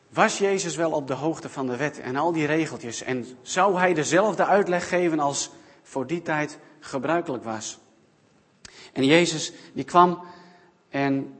Was 0.10 0.38
Jezus 0.38 0.76
wel 0.76 0.92
op 0.92 1.08
de 1.08 1.14
hoogte 1.14 1.50
van 1.50 1.68
de 1.68 1.78
wet 1.78 2.00
en 2.00 2.16
al 2.16 2.32
die 2.32 2.46
regeltjes? 2.46 3.04
En 3.04 3.26
zou 3.42 3.78
hij 3.80 3.94
dezelfde 3.94 4.46
uitleg 4.46 4.88
geven 4.88 5.20
als 5.20 5.52
voor 5.84 6.08
die 6.08 6.22
tijd 6.22 6.58
gebruikelijk 6.80 7.44
was? 7.44 7.80
En 8.94 9.06
Jezus 9.06 9.54
die 9.74 9.84
kwam 9.84 10.24
en 10.90 11.34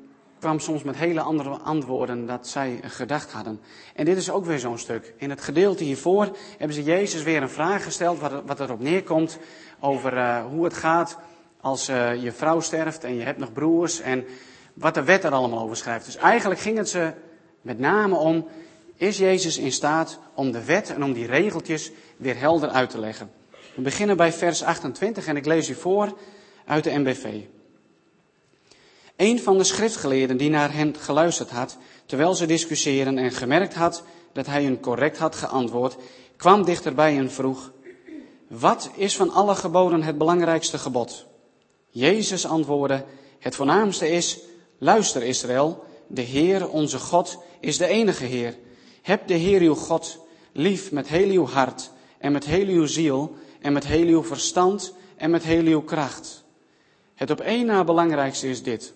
kwam 0.44 0.60
soms 0.60 0.84
met 0.84 0.96
hele 0.96 1.22
andere 1.22 1.50
antwoorden 1.50 2.26
dat 2.26 2.48
zij 2.48 2.80
gedacht 2.84 3.32
hadden. 3.32 3.60
En 3.96 4.06
dit 4.06 4.18
is 4.18 4.32
ook 4.32 4.46
weer 4.46 4.60
zo'n 4.60 4.78
stuk. 4.78 5.14
In 5.18 5.30
het 5.30 5.42
gedeelte 5.42 5.84
hiervoor 5.84 6.38
hebben 6.58 6.76
ze 6.76 6.84
Jezus 6.84 7.24
weer 7.24 7.42
een 7.42 7.50
vraag 7.50 7.84
gesteld, 7.84 8.20
wat, 8.20 8.42
wat 8.46 8.60
erop 8.60 8.80
neerkomt 8.80 9.40
over 9.80 10.14
uh, 10.14 10.46
hoe 10.46 10.64
het 10.64 10.74
gaat 10.74 11.18
als 11.62 11.90
uh, 11.90 12.24
je 12.24 12.32
vrouw 12.32 12.60
sterft 12.60 13.04
en 13.04 13.16
je 13.16 13.24
hebt 13.24 13.40
nog 13.40 13.54
broers 13.54 14.00
en 14.00 14.26
wat 14.74 14.94
de 14.94 15.04
wet 15.04 15.24
er 15.24 15.32
allemaal 15.32 15.60
over 15.60 15.78
schrijft. 15.78 16.06
Dus 16.06 16.16
eigenlijk 16.16 16.60
ging 16.60 16.78
het 16.78 16.90
ze 16.90 17.14
met 17.62 17.80
name 17.80 18.16
om, 18.16 18.48
is 18.96 19.18
Jezus 19.18 19.58
in 19.58 19.72
staat 19.72 20.20
om 20.36 20.52
de 20.52 20.66
wet 20.66 20.94
en 20.94 21.04
om 21.04 21.14
die 21.14 21.26
regeltjes 21.26 21.92
weer 22.18 22.40
helder 22.40 22.70
uit 22.70 22.90
te 22.90 23.00
leggen? 23.00 23.32
We 23.76 23.82
beginnen 23.82 24.18
bij 24.18 24.34
vers 24.34 24.64
28 24.64 25.28
en 25.28 25.36
ik 25.36 25.46
lees 25.46 25.70
u 25.70 25.74
voor 25.74 26.18
uit 26.66 26.84
de 26.84 27.00
MBV. 27.00 27.42
Een 29.16 29.40
van 29.40 29.58
de 29.58 29.64
schriftgeleerden 29.64 30.38
die 30.38 30.50
naar 30.50 30.74
hen 30.74 30.96
geluisterd 30.96 31.50
had, 31.50 31.78
terwijl 32.06 32.36
ze 32.36 32.46
discussiëren 32.46 33.18
en 33.18 33.32
gemerkt 33.32 33.74
had 33.74 34.04
dat 34.32 34.46
hij 34.46 34.64
hun 34.64 34.80
correct 34.80 35.18
had 35.18 35.36
geantwoord, 35.36 35.96
kwam 36.38 36.66
dichterbij 36.66 37.18
en 37.18 37.32
vroeg, 37.32 37.72
wat 38.48 38.90
is 38.96 39.16
van 39.16 39.30
alle 39.30 39.56
geboden 39.56 40.04
het 40.04 40.18
belangrijkste 40.18 40.78
gebod? 40.78 41.26
Jezus 41.90 42.46
antwoordde, 42.46 43.06
het 43.40 43.56
voornaamste 43.56 44.10
is, 44.10 44.40
luister 44.78 45.24
Israël, 45.24 45.84
de 46.08 46.22
Heer, 46.22 46.70
onze 46.70 47.00
God, 47.00 47.38
is 47.60 47.78
de 47.78 47.88
enige 47.88 48.26
Heer. 48.26 48.58
Heb 49.02 49.28
de 49.28 49.34
Heer 49.34 49.62
uw 49.62 49.76
God 49.76 50.18
lief 50.52 50.92
met 50.92 51.08
heel 51.08 51.30
uw 51.30 51.46
hart 51.46 51.92
en 52.18 52.32
met 52.32 52.46
heel 52.46 52.68
uw 52.68 52.86
ziel 52.86 53.36
en 53.62 53.74
met 53.74 53.86
heel 53.86 54.08
uw 54.08 54.24
verstand 54.24 54.94
en 55.18 55.30
met 55.30 55.44
heel 55.44 55.66
uw 55.66 55.82
kracht. 55.82 56.44
Het 57.16 57.32
op 57.32 57.42
één 57.42 57.66
na 57.66 57.84
belangrijkste 57.84 58.50
is 58.50 58.64
dit. 58.64 58.94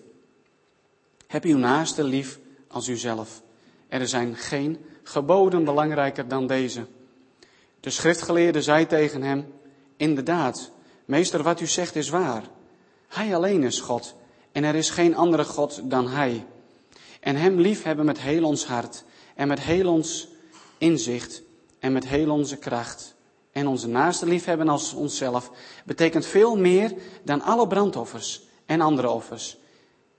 Heb 1.28 1.44
uw 1.44 1.58
naaste 1.58 2.04
lief 2.04 2.38
als 2.68 2.88
uzelf. 2.88 3.42
Er 3.88 4.08
zijn 4.08 4.36
geen 4.36 4.78
geboden 5.02 5.64
belangrijker 5.64 6.28
dan 6.28 6.46
deze. 6.46 6.86
De 7.80 7.90
schriftgeleerde 7.90 8.62
zei 8.62 8.86
tegen 8.86 9.22
hem, 9.22 9.52
inderdaad, 9.96 10.70
meester, 11.04 11.42
wat 11.42 11.60
u 11.60 11.66
zegt 11.66 11.96
is 11.96 12.08
waar. 12.08 12.42
Hij 13.08 13.34
alleen 13.34 13.62
is 13.62 13.80
God 13.80 14.14
en 14.52 14.64
er 14.64 14.74
is 14.74 14.90
geen 14.90 15.16
andere 15.16 15.44
God 15.44 15.80
dan 15.90 16.08
Hij. 16.08 16.46
En 17.20 17.36
Hem 17.36 17.60
lief 17.60 17.82
hebben 17.82 18.04
met 18.04 18.20
heel 18.20 18.44
ons 18.44 18.66
hart 18.66 19.04
en 19.34 19.48
met 19.48 19.60
heel 19.60 19.92
ons 19.92 20.28
inzicht 20.78 21.42
en 21.78 21.92
met 21.92 22.06
heel 22.06 22.30
onze 22.30 22.56
kracht. 22.56 23.14
En 23.52 23.66
onze 23.66 23.88
naaste 23.88 24.26
lief 24.26 24.44
hebben 24.44 24.68
als 24.68 24.92
onszelf 24.92 25.50
betekent 25.84 26.26
veel 26.26 26.56
meer 26.56 26.94
dan 27.22 27.42
alle 27.42 27.66
brandoffers 27.66 28.42
en 28.66 28.80
andere 28.80 29.10
offers. 29.10 29.58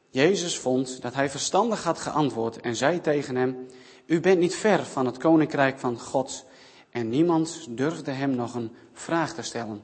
Jezus 0.09 0.57
vond 0.57 1.01
dat 1.01 1.13
hij 1.13 1.29
verstandig 1.29 1.83
had 1.83 1.99
geantwoord 1.99 2.61
en 2.61 2.75
zei 2.75 3.01
tegen 3.01 3.35
hem, 3.35 3.67
u 4.05 4.19
bent 4.19 4.39
niet 4.39 4.55
ver 4.55 4.85
van 4.85 5.05
het 5.05 5.17
koninkrijk 5.17 5.79
van 5.79 5.99
God. 5.99 6.45
En 6.89 7.09
niemand 7.09 7.67
durfde 7.69 8.11
hem 8.11 8.35
nog 8.35 8.55
een 8.55 8.71
vraag 8.93 9.33
te 9.33 9.41
stellen. 9.41 9.83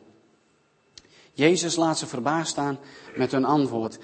Jezus 1.34 1.75
laat 1.75 1.98
ze 1.98 2.08
verbaasd 2.08 2.51
staan 2.51 2.79
met 3.15 3.32
hun 3.32 3.46
antwoord. 3.46 3.98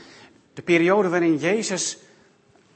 De 0.53 0.61
periode 0.61 1.09
waarin 1.09 1.37
Jezus 1.37 1.97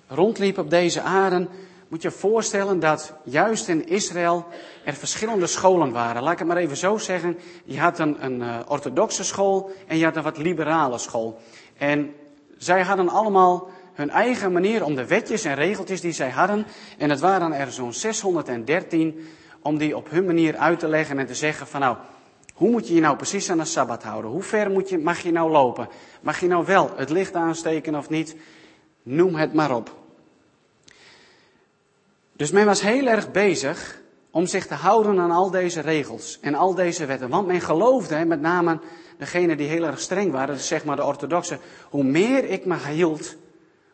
rondliep 0.07 0.57
op 0.57 0.69
deze 0.69 1.01
aarde, 1.01 1.47
moet 1.87 2.01
je 2.01 2.11
voorstellen 2.11 2.79
dat 2.79 3.13
juist 3.23 3.67
in 3.67 3.87
Israël 3.87 4.45
er 4.85 4.93
verschillende 4.93 5.47
scholen 5.47 5.91
waren. 5.91 6.23
Laat 6.23 6.33
ik 6.33 6.39
het 6.39 6.47
maar 6.47 6.57
even 6.57 6.77
zo 6.77 6.97
zeggen. 6.97 7.37
Je 7.65 7.79
had 7.79 7.99
een, 7.99 8.25
een 8.25 8.41
uh, 8.41 8.59
orthodoxe 8.67 9.23
school 9.23 9.71
en 9.87 9.97
je 9.97 10.03
had 10.03 10.15
een 10.15 10.23
wat 10.23 10.37
liberale 10.37 10.97
school. 10.97 11.39
En 11.77 12.13
zij 12.57 12.81
hadden 12.81 13.09
allemaal 13.09 13.69
hun 13.93 14.09
eigen 14.09 14.51
manier 14.51 14.83
om 14.83 14.95
de 14.95 15.07
wetjes 15.07 15.43
en 15.43 15.55
regeltjes 15.55 16.01
die 16.01 16.11
zij 16.11 16.29
hadden. 16.29 16.65
En 16.97 17.09
het 17.09 17.19
waren 17.19 17.53
er 17.53 17.71
zo'n 17.71 17.93
613 17.93 19.27
om 19.61 19.77
die 19.77 19.97
op 19.97 20.09
hun 20.09 20.25
manier 20.25 20.57
uit 20.57 20.79
te 20.79 20.87
leggen 20.87 21.19
en 21.19 21.25
te 21.25 21.35
zeggen 21.35 21.67
van 21.67 21.79
nou, 21.79 21.97
hoe 22.53 22.69
moet 22.69 22.87
je 22.87 22.93
je 22.93 23.01
nou 23.01 23.15
precies 23.15 23.49
aan 23.49 23.57
de 23.57 23.65
Sabbat 23.65 24.03
houden? 24.03 24.31
Hoe 24.31 24.43
ver 24.43 24.71
moet 24.71 24.89
je, 24.89 24.97
mag 24.97 25.19
je 25.19 25.31
nou 25.31 25.51
lopen? 25.51 25.89
Mag 26.21 26.39
je 26.39 26.47
nou 26.47 26.65
wel 26.65 26.91
het 26.95 27.09
licht 27.09 27.33
aansteken 27.33 27.95
of 27.95 28.09
niet? 28.09 28.35
Noem 29.03 29.35
het 29.35 29.53
maar 29.53 29.75
op. 29.75 29.95
Dus 32.33 32.51
men 32.51 32.65
was 32.65 32.81
heel 32.81 33.07
erg 33.07 33.31
bezig 33.31 34.01
om 34.31 34.45
zich 34.45 34.67
te 34.67 34.73
houden 34.73 35.19
aan 35.19 35.31
al 35.31 35.51
deze 35.51 35.81
regels 35.81 36.39
en 36.41 36.55
al 36.55 36.75
deze 36.75 37.05
wetten. 37.05 37.29
Want 37.29 37.47
men 37.47 37.61
geloofde, 37.61 38.25
met 38.25 38.41
name 38.41 38.79
degene 39.17 39.55
die 39.55 39.67
heel 39.67 39.83
erg 39.83 39.99
streng 39.99 40.31
waren, 40.31 40.59
zeg 40.59 40.85
maar 40.85 40.95
de 40.95 41.03
orthodoxen, 41.03 41.59
hoe 41.89 42.03
meer 42.03 42.43
ik 42.43 42.65
me 42.65 42.77
hield, 42.87 43.35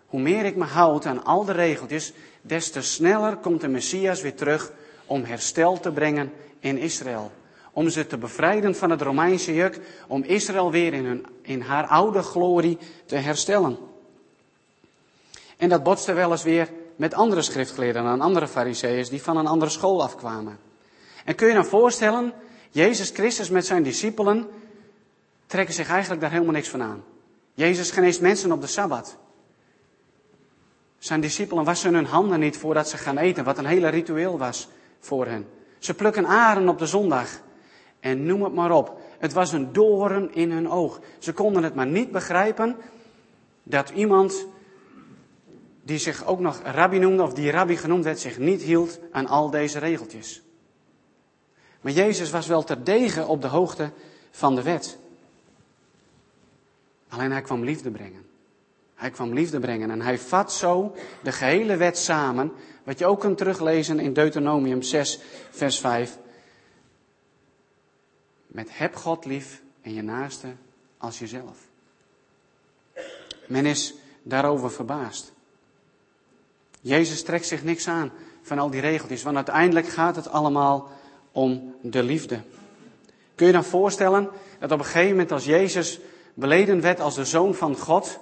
hoe 0.06 0.20
meer 0.20 0.46
ik 0.46 0.56
me 0.56 0.66
houd 0.66 1.06
aan 1.06 1.24
al 1.24 1.46
de 1.46 1.51
regeltjes, 1.51 2.13
des 2.42 2.72
te 2.72 2.82
sneller 2.82 3.36
komt 3.36 3.62
de 3.62 3.68
Messias 3.68 4.22
weer 4.22 4.36
terug 4.36 4.72
om 5.06 5.24
herstel 5.24 5.80
te 5.80 5.92
brengen 5.92 6.32
in 6.60 6.78
Israël. 6.78 7.32
Om 7.74 7.90
ze 7.90 8.08
te 8.08 8.18
bevrijden 8.18 8.75
van 8.75 8.90
het 8.90 9.01
Romeinse 9.01 9.54
juk, 9.54 9.80
om 10.08 10.24
Israël 10.24 10.72
weer 10.72 10.94
in, 10.94 11.06
hun, 11.06 11.25
in 11.42 11.62
haar 11.62 11.88
oude 11.88 12.22
glorie 12.22 12.78
te 13.06 13.16
herstellen. 13.16 13.78
En 15.58 15.70
dat 15.70 15.84
botste 15.84 16.13
wel 16.13 16.32
eens 16.32 16.44
weer 16.44 16.70
met 16.96 17.13
andere 17.13 17.42
schriftgeleerden 17.42 18.06
en 18.06 18.22
andere 18.22 18.48
fariseeërs 18.48 19.10
die 19.10 19.22
van 19.22 19.38
een 19.38 19.48
andere 19.48 19.72
school 19.72 20.04
afkwamen. 20.04 20.60
En 21.25 21.36
kun 21.36 21.48
je 21.48 21.54
dan 21.54 21.66
voorstellen, 21.66 22.34
Jezus 22.70 23.10
Christus 23.10 23.50
met 23.50 23.66
zijn 23.66 23.84
discipelen 23.84 24.48
trekken 25.51 25.74
zich 25.74 25.89
eigenlijk 25.89 26.22
daar 26.22 26.31
helemaal 26.31 26.53
niks 26.53 26.70
van 26.70 26.81
aan. 26.81 27.03
Jezus 27.53 27.91
geneest 27.91 28.22
mensen 28.22 28.51
op 28.51 28.62
de 28.62 28.67
Sabbat. 28.67 29.17
Zijn 30.98 31.22
discipelen 31.22 31.63
wassen 31.63 31.93
hun 31.93 32.05
handen 32.05 32.39
niet 32.39 32.58
voordat 32.58 32.89
ze 32.89 32.98
gaan 32.98 33.17
eten, 33.17 33.43
wat 33.43 33.58
een 33.58 33.65
hele 33.65 33.88
ritueel 33.88 34.38
was 34.38 34.67
voor 35.00 35.25
hen. 35.25 35.48
Ze 35.79 35.93
plukken 35.93 36.25
aren 36.25 36.70
op 36.70 36.79
de 36.79 36.86
zondag. 36.86 37.41
En 38.00 38.25
noem 38.25 38.43
het 38.43 38.53
maar 38.53 38.72
op. 38.72 39.00
Het 39.20 39.34
was 39.34 39.51
een 39.51 39.74
doorn 39.74 40.34
in 40.34 40.51
hun 40.51 40.70
oog. 40.70 41.00
Ze 41.20 41.34
konden 41.34 41.63
het 41.63 41.75
maar 41.75 41.88
niet 41.88 42.12
begrijpen 42.12 42.75
dat 43.63 43.89
iemand 43.89 44.46
die 45.84 45.98
zich 45.98 46.25
ook 46.25 46.39
nog 46.39 46.62
rabbi 46.63 47.00
noemde, 47.00 47.24
of 47.24 47.34
die 47.34 47.51
rabbi 47.51 47.77
genoemd 47.77 48.03
werd, 48.03 48.20
zich 48.20 48.38
niet 48.38 48.62
hield 48.62 49.00
aan 49.12 49.27
al 49.27 49.50
deze 49.50 49.79
regeltjes. 49.79 50.41
Maar 51.81 51.91
Jezus 51.91 52.29
was 52.29 52.48
wel 52.48 52.63
terdege 52.63 53.25
op 53.25 53.41
de 53.41 53.48
hoogte 53.48 53.91
van 54.31 54.55
de 54.55 54.62
wet. 54.62 55.00
Alleen 57.12 57.32
hij 57.32 57.41
kwam 57.41 57.63
liefde 57.63 57.91
brengen. 57.91 58.25
Hij 58.96 59.10
kwam 59.10 59.34
liefde 59.34 59.60
brengen 59.60 59.91
en 59.91 60.01
hij 60.01 60.20
vat 60.20 60.53
zo 60.53 60.96
de 61.24 61.32
gehele 61.32 61.77
wet 61.77 61.98
samen, 61.98 62.51
wat 62.84 63.00
je 63.00 63.06
ook 63.06 63.20
kunt 63.20 63.38
teruglezen 63.38 64.00
in 64.00 64.13
Deuteronomium 64.13 64.82
6, 64.82 65.20
vers 65.50 65.80
5. 65.80 66.18
Met 68.48 68.77
heb 68.77 68.96
God 68.96 69.25
lief 69.25 69.62
en 69.82 69.94
je 69.94 70.01
naaste 70.01 70.48
als 70.98 71.20
jezelf. 71.20 71.58
Men 73.48 73.65
is 73.65 73.94
daarover 74.24 74.72
verbaasd. 74.72 75.34
Jezus 76.82 77.24
trekt 77.24 77.46
zich 77.46 77.63
niks 77.63 77.88
aan 77.88 78.12
van 78.41 78.60
al 78.60 78.70
die 78.70 78.82
regeltjes, 78.82 79.24
want 79.24 79.36
uiteindelijk 79.36 79.88
gaat 79.88 80.15
het 80.15 80.27
allemaal 80.27 80.89
om 81.32 81.75
de 81.82 82.03
liefde. 82.03 82.41
Kun 83.36 83.48
je 83.48 83.53
dan 83.53 83.63
voorstellen 83.63 84.30
dat 84.60 84.72
op 84.72 84.80
een 84.80 84.86
gegeven 84.86 85.10
moment 85.10 85.32
als 85.32 85.46
Jezus 85.46 86.00
beleden 86.34 86.82
werd 86.82 87.00
als 87.00 87.16
de 87.16 87.26
zoon 87.26 87.54
van 87.54 87.78
God, 87.78 88.20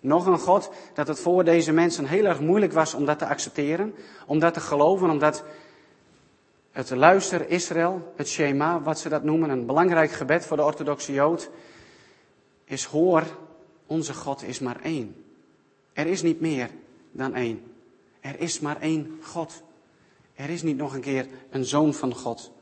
nog 0.00 0.26
een 0.26 0.38
God, 0.38 0.70
dat 0.94 1.08
het 1.08 1.18
voor 1.20 1.44
deze 1.44 1.72
mensen 1.72 2.06
heel 2.06 2.24
erg 2.24 2.40
moeilijk 2.40 2.72
was 2.72 2.94
om 2.94 3.04
dat 3.04 3.18
te 3.18 3.26
accepteren, 3.26 3.94
om 4.26 4.38
dat 4.38 4.54
te 4.54 4.60
geloven, 4.60 5.10
omdat 5.10 5.44
het 6.72 6.90
luister 6.90 7.48
Israël, 7.48 8.12
het 8.16 8.28
Shema, 8.28 8.80
wat 8.80 8.98
ze 8.98 9.08
dat 9.08 9.22
noemen, 9.22 9.50
een 9.50 9.66
belangrijk 9.66 10.10
gebed 10.10 10.46
voor 10.46 10.56
de 10.56 10.64
orthodoxe 10.64 11.12
Jood, 11.12 11.50
is 12.64 12.84
hoor, 12.84 13.22
onze 13.86 14.14
God 14.14 14.42
is 14.42 14.58
maar 14.58 14.80
één. 14.82 15.24
Er 15.92 16.06
is 16.06 16.22
niet 16.22 16.40
meer 16.40 16.70
dan 17.10 17.34
één. 17.34 17.62
Er 18.20 18.40
is 18.40 18.60
maar 18.60 18.80
één 18.80 19.18
God. 19.22 19.62
Er 20.34 20.50
is 20.50 20.62
niet 20.62 20.76
nog 20.76 20.94
een 20.94 21.00
keer 21.00 21.26
een 21.50 21.64
zoon 21.64 21.94
van 21.94 22.14
God. 22.14 22.52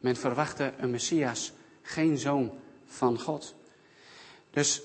Men 0.00 0.16
verwachtte 0.16 0.72
een 0.78 0.90
Messias, 0.90 1.52
geen 1.82 2.18
zoon 2.18 2.50
van 2.86 3.20
God. 3.20 3.54
Dus 4.52 4.82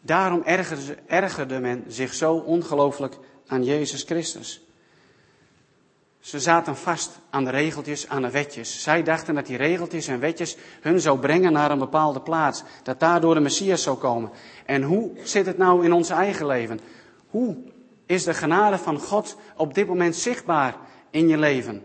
daarom 0.00 0.42
ergerde, 0.44 0.96
ergerde 1.06 1.58
men 1.58 1.84
zich 1.88 2.14
zo 2.14 2.34
ongelooflijk 2.34 3.18
aan 3.46 3.64
Jezus 3.64 4.02
Christus. 4.02 4.62
Ze 6.20 6.40
zaten 6.40 6.76
vast 6.76 7.18
aan 7.30 7.44
de 7.44 7.50
regeltjes, 7.50 8.08
aan 8.08 8.22
de 8.22 8.30
wetjes. 8.30 8.82
Zij 8.82 9.02
dachten 9.02 9.34
dat 9.34 9.46
die 9.46 9.56
regeltjes 9.56 10.06
en 10.06 10.20
wetjes 10.20 10.56
hun 10.80 11.00
zou 11.00 11.18
brengen 11.18 11.52
naar 11.52 11.70
een 11.70 11.78
bepaalde 11.78 12.20
plaats. 12.20 12.62
Dat 12.82 13.00
daardoor 13.00 13.34
de 13.34 13.40
Messias 13.40 13.82
zou 13.82 13.96
komen. 13.96 14.30
En 14.66 14.82
hoe 14.82 15.10
zit 15.22 15.46
het 15.46 15.58
nou 15.58 15.84
in 15.84 15.92
ons 15.92 16.10
eigen 16.10 16.46
leven? 16.46 16.80
Hoe 17.30 17.56
is 18.06 18.24
de 18.24 18.34
genade 18.34 18.78
van 18.78 18.98
God 18.98 19.36
op 19.56 19.74
dit 19.74 19.86
moment 19.86 20.16
zichtbaar 20.16 20.76
in 21.10 21.28
je 21.28 21.38
leven? 21.38 21.84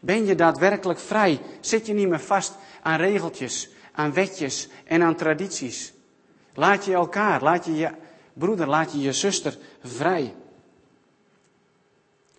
Ben 0.00 0.26
je 0.26 0.34
daadwerkelijk 0.34 0.98
vrij? 0.98 1.40
Zit 1.60 1.86
je 1.86 1.92
niet 1.92 2.08
meer 2.08 2.20
vast 2.20 2.54
aan 2.82 3.00
regeltjes, 3.00 3.68
aan 3.92 4.12
wetjes 4.12 4.68
en 4.84 5.02
aan 5.02 5.16
tradities? 5.16 5.92
Laat 6.58 6.84
je 6.84 6.92
elkaar, 6.92 7.42
laat 7.42 7.64
je 7.64 7.76
je 7.76 7.90
broeder, 8.32 8.68
laat 8.68 8.92
je 8.92 9.00
je 9.00 9.12
zuster 9.12 9.58
vrij. 9.82 10.34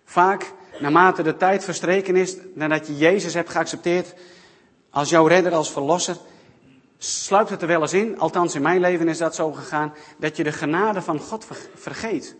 Vaak, 0.04 0.52
naarmate 0.80 1.22
de 1.22 1.36
tijd 1.36 1.64
verstreken 1.64 2.16
is, 2.16 2.36
nadat 2.54 2.86
je 2.86 2.96
Jezus 2.96 3.34
hebt 3.34 3.50
geaccepteerd 3.50 4.14
als 4.90 5.10
jouw 5.10 5.26
redder, 5.26 5.54
als 5.54 5.72
verlosser, 5.72 6.16
sluipt 6.98 7.50
het 7.50 7.62
er 7.62 7.68
wel 7.68 7.80
eens 7.80 7.92
in, 7.92 8.18
althans 8.18 8.54
in 8.54 8.62
mijn 8.62 8.80
leven 8.80 9.08
is 9.08 9.18
dat 9.18 9.34
zo 9.34 9.52
gegaan, 9.52 9.92
dat 10.18 10.36
je 10.36 10.44
de 10.44 10.52
genade 10.52 11.02
van 11.02 11.18
God 11.18 11.46
vergeet. 11.74 12.36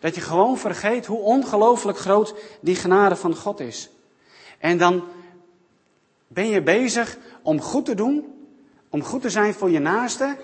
Dat 0.00 0.14
je 0.14 0.20
gewoon 0.20 0.58
vergeet 0.58 1.06
hoe 1.06 1.20
ongelooflijk 1.20 1.98
groot 1.98 2.34
die 2.60 2.76
genade 2.76 3.16
van 3.16 3.36
God 3.36 3.60
is. 3.60 3.90
En 4.58 4.78
dan 4.78 5.04
ben 6.26 6.48
je 6.48 6.62
bezig 6.62 7.16
om 7.42 7.60
goed 7.60 7.84
te 7.84 7.94
doen, 7.94 8.34
om 8.88 9.02
goed 9.02 9.22
te 9.22 9.30
zijn 9.30 9.54
voor 9.54 9.70
je 9.70 9.78
naaste, 9.78 10.36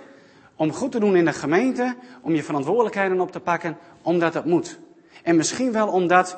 Om 0.56 0.72
goed 0.72 0.92
te 0.92 1.00
doen 1.00 1.16
in 1.16 1.24
de 1.24 1.32
gemeente, 1.32 1.96
om 2.20 2.34
je 2.34 2.42
verantwoordelijkheden 2.42 3.20
op 3.20 3.32
te 3.32 3.40
pakken, 3.40 3.78
omdat 4.02 4.34
het 4.34 4.44
moet. 4.44 4.78
En 5.22 5.36
misschien 5.36 5.72
wel 5.72 5.88
omdat 5.88 6.36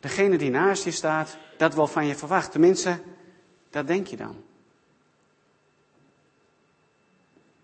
degene 0.00 0.38
die 0.38 0.50
naast 0.50 0.84
je 0.84 0.90
staat 0.90 1.36
dat 1.56 1.74
wel 1.74 1.86
van 1.86 2.06
je 2.06 2.14
verwacht. 2.14 2.52
Tenminste, 2.52 2.98
dat 3.70 3.86
denk 3.86 4.06
je 4.06 4.16
dan. 4.16 4.36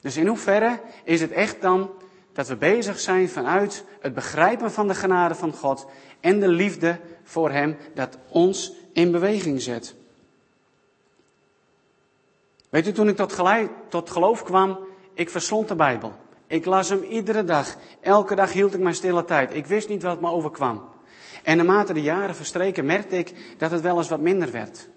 Dus 0.01 0.17
in 0.17 0.27
hoeverre 0.27 0.81
is 1.05 1.21
het 1.21 1.31
echt 1.31 1.61
dan 1.61 1.91
dat 2.33 2.49
we 2.49 2.57
bezig 2.57 3.01
zijn 3.01 3.29
vanuit 3.29 3.85
het 4.01 4.15
begrijpen 4.15 4.73
van 4.73 4.89
de 4.89 4.95
genade 4.95 5.35
van 5.35 5.53
God 5.53 5.87
en 6.21 6.41
de 6.41 6.49
liefde 6.49 7.01
voor 7.23 7.51
Hem 7.51 7.77
dat 7.95 8.19
ons 8.29 8.73
in 8.93 9.11
beweging 9.11 9.63
zet? 9.63 9.95
Weet 12.69 12.87
u, 12.87 12.93
toen 12.93 13.09
ik 13.09 13.17
tot 13.89 14.11
geloof 14.11 14.43
kwam, 14.43 14.79
ik 15.15 15.31
verslond 15.31 15.69
de 15.69 15.75
Bijbel. 15.75 16.13
Ik 16.47 16.65
las 16.65 16.89
hem 16.89 17.03
iedere 17.03 17.45
dag. 17.45 17.77
Elke 18.01 18.35
dag 18.35 18.53
hield 18.53 18.75
ik 18.75 18.81
mijn 18.81 18.95
stille 18.95 19.25
tijd. 19.25 19.55
Ik 19.55 19.67
wist 19.67 19.89
niet 19.89 20.03
wat 20.03 20.21
me 20.21 20.31
overkwam. 20.31 20.83
En 21.43 21.57
naarmate 21.57 21.93
de 21.93 22.03
jaren 22.03 22.35
verstreken 22.35 22.87
merkte 22.87 23.17
ik 23.17 23.35
dat 23.59 23.71
het 23.71 23.81
wel 23.81 23.97
eens 23.97 24.09
wat 24.09 24.21
minder 24.21 24.51
werd. 24.51 24.89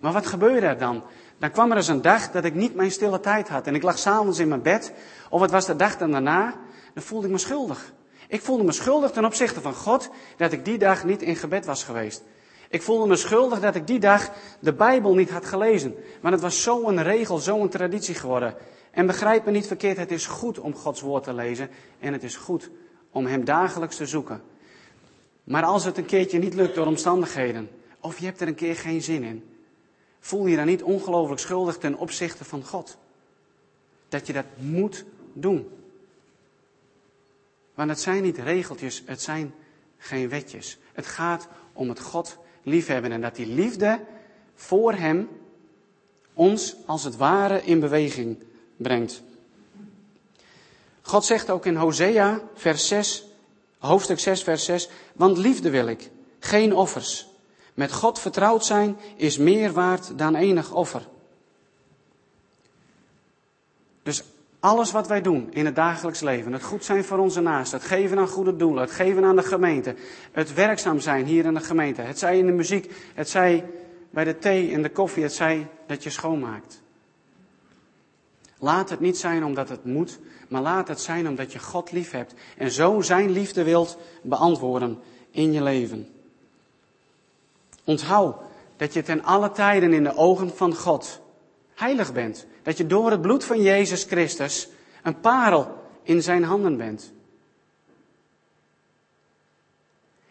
Maar 0.00 0.12
wat 0.12 0.26
gebeurde 0.26 0.66
er 0.66 0.78
dan? 0.78 1.02
Dan 1.38 1.50
kwam 1.50 1.70
er 1.70 1.76
eens 1.76 1.88
een 1.88 2.02
dag 2.02 2.30
dat 2.30 2.44
ik 2.44 2.54
niet 2.54 2.74
mijn 2.74 2.90
stille 2.90 3.20
tijd 3.20 3.48
had. 3.48 3.66
En 3.66 3.74
ik 3.74 3.82
lag 3.82 3.98
s'avonds 3.98 4.38
in 4.38 4.48
mijn 4.48 4.62
bed. 4.62 4.92
Of 5.30 5.40
het 5.40 5.50
was 5.50 5.66
de 5.66 5.76
dag 5.76 5.96
dan 5.96 6.10
daarna. 6.10 6.54
Dan 6.94 7.02
voelde 7.02 7.26
ik 7.26 7.32
me 7.32 7.38
schuldig. 7.38 7.92
Ik 8.28 8.42
voelde 8.42 8.64
me 8.64 8.72
schuldig 8.72 9.10
ten 9.10 9.24
opzichte 9.24 9.60
van 9.60 9.74
God 9.74 10.10
dat 10.36 10.52
ik 10.52 10.64
die 10.64 10.78
dag 10.78 11.04
niet 11.04 11.22
in 11.22 11.36
gebed 11.36 11.64
was 11.66 11.84
geweest. 11.84 12.22
Ik 12.70 12.82
voelde 12.82 13.06
me 13.06 13.16
schuldig 13.16 13.60
dat 13.60 13.74
ik 13.74 13.86
die 13.86 13.98
dag 13.98 14.30
de 14.60 14.72
Bijbel 14.72 15.14
niet 15.14 15.30
had 15.30 15.46
gelezen. 15.46 15.94
Want 16.20 16.34
het 16.34 16.42
was 16.42 16.62
zo'n 16.62 17.02
regel, 17.02 17.38
zo'n 17.38 17.68
traditie 17.68 18.14
geworden. 18.14 18.54
En 18.98 19.06
begrijp 19.06 19.44
me 19.44 19.50
niet 19.50 19.66
verkeerd, 19.66 19.96
het 19.96 20.10
is 20.10 20.26
goed 20.26 20.58
om 20.58 20.74
Gods 20.74 21.00
woord 21.00 21.24
te 21.24 21.34
lezen. 21.34 21.70
En 21.98 22.12
het 22.12 22.22
is 22.22 22.36
goed 22.36 22.70
om 23.10 23.26
Hem 23.26 23.44
dagelijks 23.44 23.96
te 23.96 24.06
zoeken. 24.06 24.42
Maar 25.44 25.62
als 25.62 25.84
het 25.84 25.98
een 25.98 26.06
keertje 26.06 26.38
niet 26.38 26.54
lukt 26.54 26.74
door 26.74 26.86
omstandigheden, 26.86 27.70
of 28.00 28.18
je 28.18 28.24
hebt 28.24 28.40
er 28.40 28.48
een 28.48 28.54
keer 28.54 28.76
geen 28.76 29.02
zin 29.02 29.22
in, 29.22 29.44
voel 30.20 30.46
je 30.46 30.56
dan 30.56 30.66
niet 30.66 30.82
ongelooflijk 30.82 31.40
schuldig 31.40 31.78
ten 31.78 31.98
opzichte 31.98 32.44
van 32.44 32.64
God. 32.64 32.98
Dat 34.08 34.26
je 34.26 34.32
dat 34.32 34.44
moet 34.56 35.04
doen. 35.32 35.68
Want 37.74 37.90
het 37.90 38.00
zijn 38.00 38.22
niet 38.22 38.38
regeltjes, 38.38 39.02
het 39.06 39.22
zijn 39.22 39.54
geen 39.98 40.28
wetjes. 40.28 40.78
Het 40.92 41.06
gaat 41.06 41.48
om 41.72 41.88
het 41.88 42.00
God 42.00 42.38
liefhebben 42.62 43.12
en 43.12 43.20
dat 43.20 43.36
die 43.36 43.46
liefde 43.46 44.00
voor 44.54 44.92
Hem 44.92 45.28
ons 46.34 46.76
als 46.86 47.04
het 47.04 47.16
ware 47.16 47.62
in 47.62 47.80
beweging 47.80 48.46
brengt. 48.78 49.22
God 51.02 51.24
zegt 51.24 51.50
ook 51.50 51.66
in 51.66 51.76
Hosea, 51.76 52.40
vers 52.54 52.88
6, 52.88 53.26
hoofdstuk 53.78 54.18
6, 54.18 54.42
vers 54.42 54.64
6, 54.64 54.88
want 55.12 55.38
liefde 55.38 55.70
wil 55.70 55.86
ik, 55.86 56.10
geen 56.38 56.74
offers. 56.74 57.28
Met 57.74 57.92
God 57.92 58.18
vertrouwd 58.18 58.64
zijn 58.64 58.96
is 59.16 59.38
meer 59.38 59.72
waard 59.72 60.18
dan 60.18 60.34
enig 60.34 60.72
offer. 60.72 61.08
Dus 64.02 64.22
alles 64.60 64.90
wat 64.90 65.08
wij 65.08 65.22
doen 65.22 65.48
in 65.52 65.64
het 65.64 65.76
dagelijks 65.76 66.20
leven, 66.20 66.52
het 66.52 66.62
goed 66.62 66.84
zijn 66.84 67.04
voor 67.04 67.18
onze 67.18 67.40
naasten, 67.40 67.78
het 67.78 67.88
geven 67.88 68.18
aan 68.18 68.28
goede 68.28 68.56
doelen, 68.56 68.82
het 68.82 68.90
geven 68.90 69.24
aan 69.24 69.36
de 69.36 69.42
gemeente, 69.42 69.94
het 70.32 70.54
werkzaam 70.54 71.00
zijn 71.00 71.26
hier 71.26 71.44
in 71.44 71.54
de 71.54 71.60
gemeente, 71.60 72.02
het 72.02 72.18
zij 72.18 72.38
in 72.38 72.46
de 72.46 72.52
muziek, 72.52 72.92
het 73.14 73.28
zij 73.28 73.64
bij 74.10 74.24
de 74.24 74.38
thee 74.38 74.72
en 74.72 74.82
de 74.82 74.90
koffie, 74.90 75.22
het 75.22 75.32
zij 75.32 75.66
dat 75.86 76.02
je 76.02 76.10
schoonmaakt. 76.10 76.80
Laat 78.58 78.90
het 78.90 79.00
niet 79.00 79.18
zijn 79.18 79.44
omdat 79.44 79.68
het 79.68 79.84
moet, 79.84 80.18
maar 80.48 80.62
laat 80.62 80.88
het 80.88 81.00
zijn 81.00 81.28
omdat 81.28 81.52
je 81.52 81.58
God 81.58 81.92
lief 81.92 82.10
hebt 82.10 82.34
en 82.56 82.70
zo 82.70 83.00
zijn 83.00 83.30
liefde 83.30 83.62
wilt 83.62 83.98
beantwoorden 84.22 84.98
in 85.30 85.52
je 85.52 85.62
leven. 85.62 86.08
Onthoud 87.84 88.36
dat 88.76 88.92
je 88.92 89.02
ten 89.02 89.24
alle 89.24 89.50
tijden 89.50 89.92
in 89.92 90.02
de 90.02 90.16
ogen 90.16 90.56
van 90.56 90.74
God 90.74 91.20
heilig 91.74 92.12
bent. 92.12 92.46
Dat 92.62 92.76
je 92.76 92.86
door 92.86 93.10
het 93.10 93.20
bloed 93.20 93.44
van 93.44 93.62
Jezus 93.62 94.04
Christus 94.04 94.68
een 95.02 95.20
parel 95.20 95.74
in 96.02 96.22
zijn 96.22 96.44
handen 96.44 96.76
bent. 96.76 97.12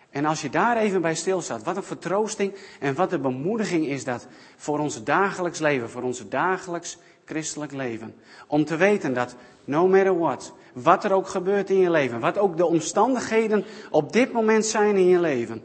En 0.10 0.26
als 0.26 0.42
je 0.42 0.50
daar 0.50 0.78
even 0.78 1.02
bij 1.02 1.16
stilstaat, 1.16 1.64
wat 1.64 1.76
een 1.76 1.84
vertroosting 1.84 2.56
en 2.80 2.96
wat 2.96 3.12
een 3.12 3.22
bemoediging 3.22 3.86
is 3.86 4.04
dat 4.04 4.28
voor 4.56 4.80
ons 4.80 5.04
dagelijks 5.04 5.60
leven, 5.60 5.90
voor 5.90 6.02
ons 6.02 6.30
dagelijks 6.30 6.98
christelijk 7.28 7.72
leven. 7.72 8.16
Om 8.48 8.66
te 8.66 8.76
weten 8.76 9.14
dat, 9.14 9.36
no 9.66 9.88
matter 9.88 10.18
what, 10.18 10.54
wat 10.74 11.04
er 11.04 11.12
ook 11.12 11.28
gebeurt 11.28 11.70
in 11.70 11.78
je 11.78 11.90
leven, 11.90 12.20
wat 12.20 12.38
ook 12.38 12.58
de 12.58 12.66
omstandigheden 12.66 13.66
op 13.92 14.14
dit 14.14 14.32
moment 14.32 14.66
zijn 14.66 14.96
in 14.96 15.08
je 15.08 15.20
leven, 15.20 15.64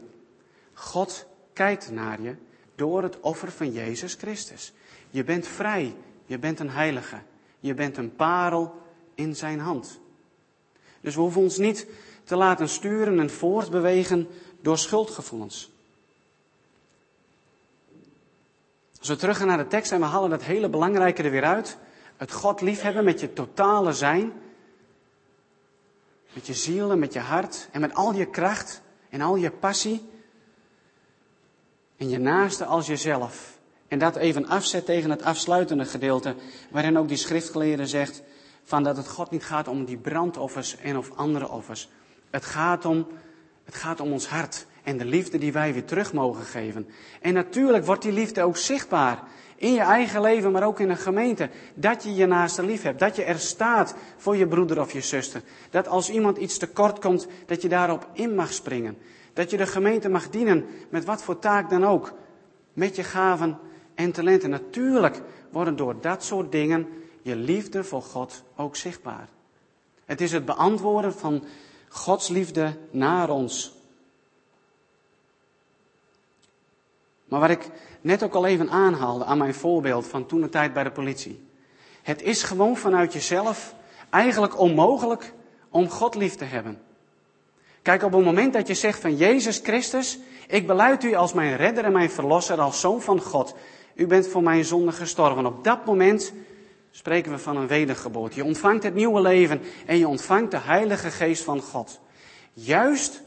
God 0.73 1.25
kijkt 1.53 1.91
naar 1.91 2.21
je 2.21 2.35
door 2.75 3.03
het 3.03 3.19
offer 3.19 3.51
van 3.51 3.71
Jezus 3.71 4.13
Christus. 4.13 4.73
Je 5.09 5.23
bent 5.23 5.47
vrij, 5.47 5.95
je 6.25 6.39
bent 6.39 6.59
een 6.59 6.69
heilige, 6.69 7.17
je 7.59 7.73
bent 7.73 7.97
een 7.97 8.15
parel 8.15 8.73
in 9.15 9.35
zijn 9.35 9.59
hand. 9.59 9.99
Dus 11.01 11.15
we 11.15 11.21
hoeven 11.21 11.41
ons 11.41 11.57
niet 11.57 11.87
te 12.23 12.35
laten 12.35 12.69
sturen 12.69 13.19
en 13.19 13.29
voortbewegen 13.29 14.27
door 14.61 14.77
schuldgevoelens. 14.77 15.72
Als 19.03 19.11
we 19.11 19.17
teruggaan 19.17 19.47
naar 19.47 19.57
de 19.57 19.67
tekst 19.67 19.91
en 19.91 19.99
we 19.99 20.05
halen 20.05 20.29
dat 20.29 20.43
hele 20.43 20.69
belangrijke 20.69 21.23
er 21.23 21.31
weer 21.31 21.43
uit. 21.43 21.77
Het 22.17 22.31
God 22.31 22.61
liefhebben 22.61 23.03
met 23.03 23.19
je 23.19 23.33
totale 23.33 23.93
zijn. 23.93 24.33
Met 26.33 26.47
je 26.47 26.53
ziel 26.53 26.91
en 26.91 26.99
met 26.99 27.13
je 27.13 27.19
hart 27.19 27.67
en 27.71 27.81
met 27.81 27.93
al 27.93 28.13
je 28.13 28.25
kracht 28.25 28.81
en 29.09 29.21
al 29.21 29.35
je 29.35 29.51
passie. 29.51 30.09
En 31.97 32.09
je 32.09 32.17
naaste 32.17 32.65
als 32.65 32.87
jezelf. 32.87 33.59
En 33.87 33.99
dat 33.99 34.15
even 34.15 34.47
afzet 34.47 34.85
tegen 34.85 35.09
het 35.09 35.23
afsluitende 35.23 35.85
gedeelte, 35.85 36.35
waarin 36.71 36.97
ook 36.97 37.07
die 37.07 37.17
schriftgeleerde 37.17 37.87
zegt 37.87 38.21
van 38.63 38.83
dat 38.83 38.97
het 38.97 39.07
God 39.07 39.31
niet 39.31 39.45
gaat 39.45 39.67
om 39.67 39.85
die 39.85 39.97
brandoffers 39.97 40.77
en 40.77 40.97
of 40.97 41.11
andere 41.15 41.49
offers. 41.49 41.89
Het 42.29 42.45
gaat 42.45 42.85
om, 42.85 43.07
het 43.63 43.75
gaat 43.75 43.99
om 43.99 44.11
ons 44.11 44.27
hart 44.27 44.65
en 44.83 44.97
de 44.97 45.05
liefde 45.05 45.37
die 45.37 45.53
wij 45.53 45.73
weer 45.73 45.85
terug 45.85 46.13
mogen 46.13 46.43
geven. 46.43 46.87
En 47.21 47.33
natuurlijk 47.33 47.85
wordt 47.85 48.01
die 48.01 48.11
liefde 48.11 48.43
ook 48.43 48.57
zichtbaar 48.57 49.23
in 49.55 49.73
je 49.73 49.81
eigen 49.81 50.21
leven, 50.21 50.51
maar 50.51 50.63
ook 50.63 50.79
in 50.79 50.89
een 50.89 50.97
gemeente. 50.97 51.49
Dat 51.73 52.03
je 52.03 52.15
je 52.15 52.25
naaste 52.25 52.63
lief 52.63 52.81
hebt, 52.81 52.99
dat 52.99 53.15
je 53.15 53.23
er 53.23 53.39
staat 53.39 53.95
voor 54.17 54.35
je 54.35 54.47
broeder 54.47 54.79
of 54.79 54.93
je 54.93 55.01
zuster. 55.01 55.41
Dat 55.69 55.87
als 55.87 56.09
iemand 56.09 56.37
iets 56.37 56.57
tekort 56.57 56.99
komt, 56.99 57.27
dat 57.45 57.61
je 57.61 57.69
daarop 57.69 58.07
in 58.13 58.35
mag 58.35 58.53
springen. 58.53 58.97
Dat 59.33 59.49
je 59.49 59.57
de 59.57 59.67
gemeente 59.67 60.09
mag 60.09 60.29
dienen 60.29 60.65
met 60.89 61.05
wat 61.05 61.23
voor 61.23 61.39
taak 61.39 61.69
dan 61.69 61.85
ook. 61.85 62.13
Met 62.73 62.95
je 62.95 63.03
gaven 63.03 63.59
en 63.95 64.11
talenten. 64.11 64.49
Natuurlijk 64.49 65.21
worden 65.49 65.75
door 65.75 65.95
dat 66.01 66.23
soort 66.23 66.51
dingen 66.51 66.87
je 67.21 67.35
liefde 67.35 67.83
voor 67.83 68.01
God 68.01 68.43
ook 68.55 68.75
zichtbaar. 68.75 69.27
Het 70.05 70.21
is 70.21 70.31
het 70.31 70.45
beantwoorden 70.45 71.13
van 71.13 71.43
Gods 71.89 72.27
liefde 72.27 72.77
naar 72.91 73.29
ons. 73.29 73.82
Maar 77.33 77.41
wat 77.41 77.49
ik 77.49 77.69
net 78.01 78.23
ook 78.23 78.33
al 78.33 78.45
even 78.45 78.69
aanhaalde 78.69 79.25
aan 79.25 79.37
mijn 79.37 79.53
voorbeeld 79.53 80.07
van 80.07 80.25
toen 80.25 80.41
de 80.41 80.49
tijd 80.49 80.73
bij 80.73 80.83
de 80.83 80.91
politie. 80.91 81.47
Het 82.01 82.21
is 82.21 82.43
gewoon 82.43 82.77
vanuit 82.77 83.13
jezelf 83.13 83.75
eigenlijk 84.09 84.59
onmogelijk 84.59 85.33
om 85.69 85.89
God 85.89 86.15
lief 86.15 86.35
te 86.35 86.43
hebben. 86.43 86.81
Kijk, 87.81 88.03
op 88.03 88.11
het 88.11 88.23
moment 88.23 88.53
dat 88.53 88.67
je 88.67 88.73
zegt 88.73 88.99
van 88.99 89.15
Jezus 89.15 89.59
Christus, 89.63 90.19
ik 90.47 90.67
beluid 90.67 91.03
u 91.03 91.13
als 91.13 91.33
mijn 91.33 91.55
redder 91.55 91.83
en 91.83 91.91
mijn 91.91 92.11
verlosser, 92.11 92.61
als 92.61 92.79
zoon 92.79 93.01
van 93.01 93.21
God. 93.21 93.55
U 93.95 94.07
bent 94.07 94.27
voor 94.27 94.43
mijn 94.43 94.65
zonde 94.65 94.91
gestorven. 94.91 95.45
Op 95.45 95.63
dat 95.63 95.85
moment 95.85 96.33
spreken 96.91 97.31
we 97.31 97.37
van 97.37 97.57
een 97.57 97.67
wedergeboorte. 97.67 98.35
Je 98.35 98.43
ontvangt 98.43 98.83
het 98.83 98.95
nieuwe 98.95 99.21
leven 99.21 99.61
en 99.85 99.97
je 99.97 100.07
ontvangt 100.07 100.51
de 100.51 100.59
Heilige 100.59 101.11
Geest 101.11 101.43
van 101.43 101.61
God. 101.61 101.99
Juist 102.53 103.21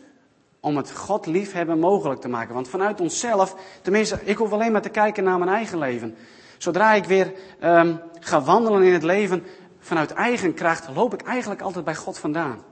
om 0.67 0.77
het 0.77 0.93
God 0.93 1.27
liefhebben 1.27 1.79
mogelijk 1.79 2.21
te 2.21 2.29
maken. 2.29 2.55
Want 2.55 2.69
vanuit 2.69 3.01
onszelf, 3.01 3.57
tenminste, 3.83 4.19
ik 4.25 4.37
hoef 4.37 4.53
alleen 4.53 4.73
maar 4.73 4.83
te 4.83 4.89
kijken 4.89 5.25
naar 5.25 5.39
mijn 5.39 5.51
eigen 5.51 5.79
leven. 5.79 6.17
Zodra 6.59 6.93
ik 6.93 7.05
weer 7.05 7.33
um, 7.63 8.01
ga 8.21 8.43
wandelen 8.43 8.83
in 8.83 8.93
het 8.93 9.03
leven 9.03 9.45
vanuit 9.79 10.13
eigen 10.13 10.55
kracht, 10.55 10.89
loop 10.95 11.15
ik 11.15 11.23
eigenlijk 11.23 11.61
altijd 11.61 11.85
bij 11.85 11.95
God 11.95 12.19
vandaan. 12.19 12.63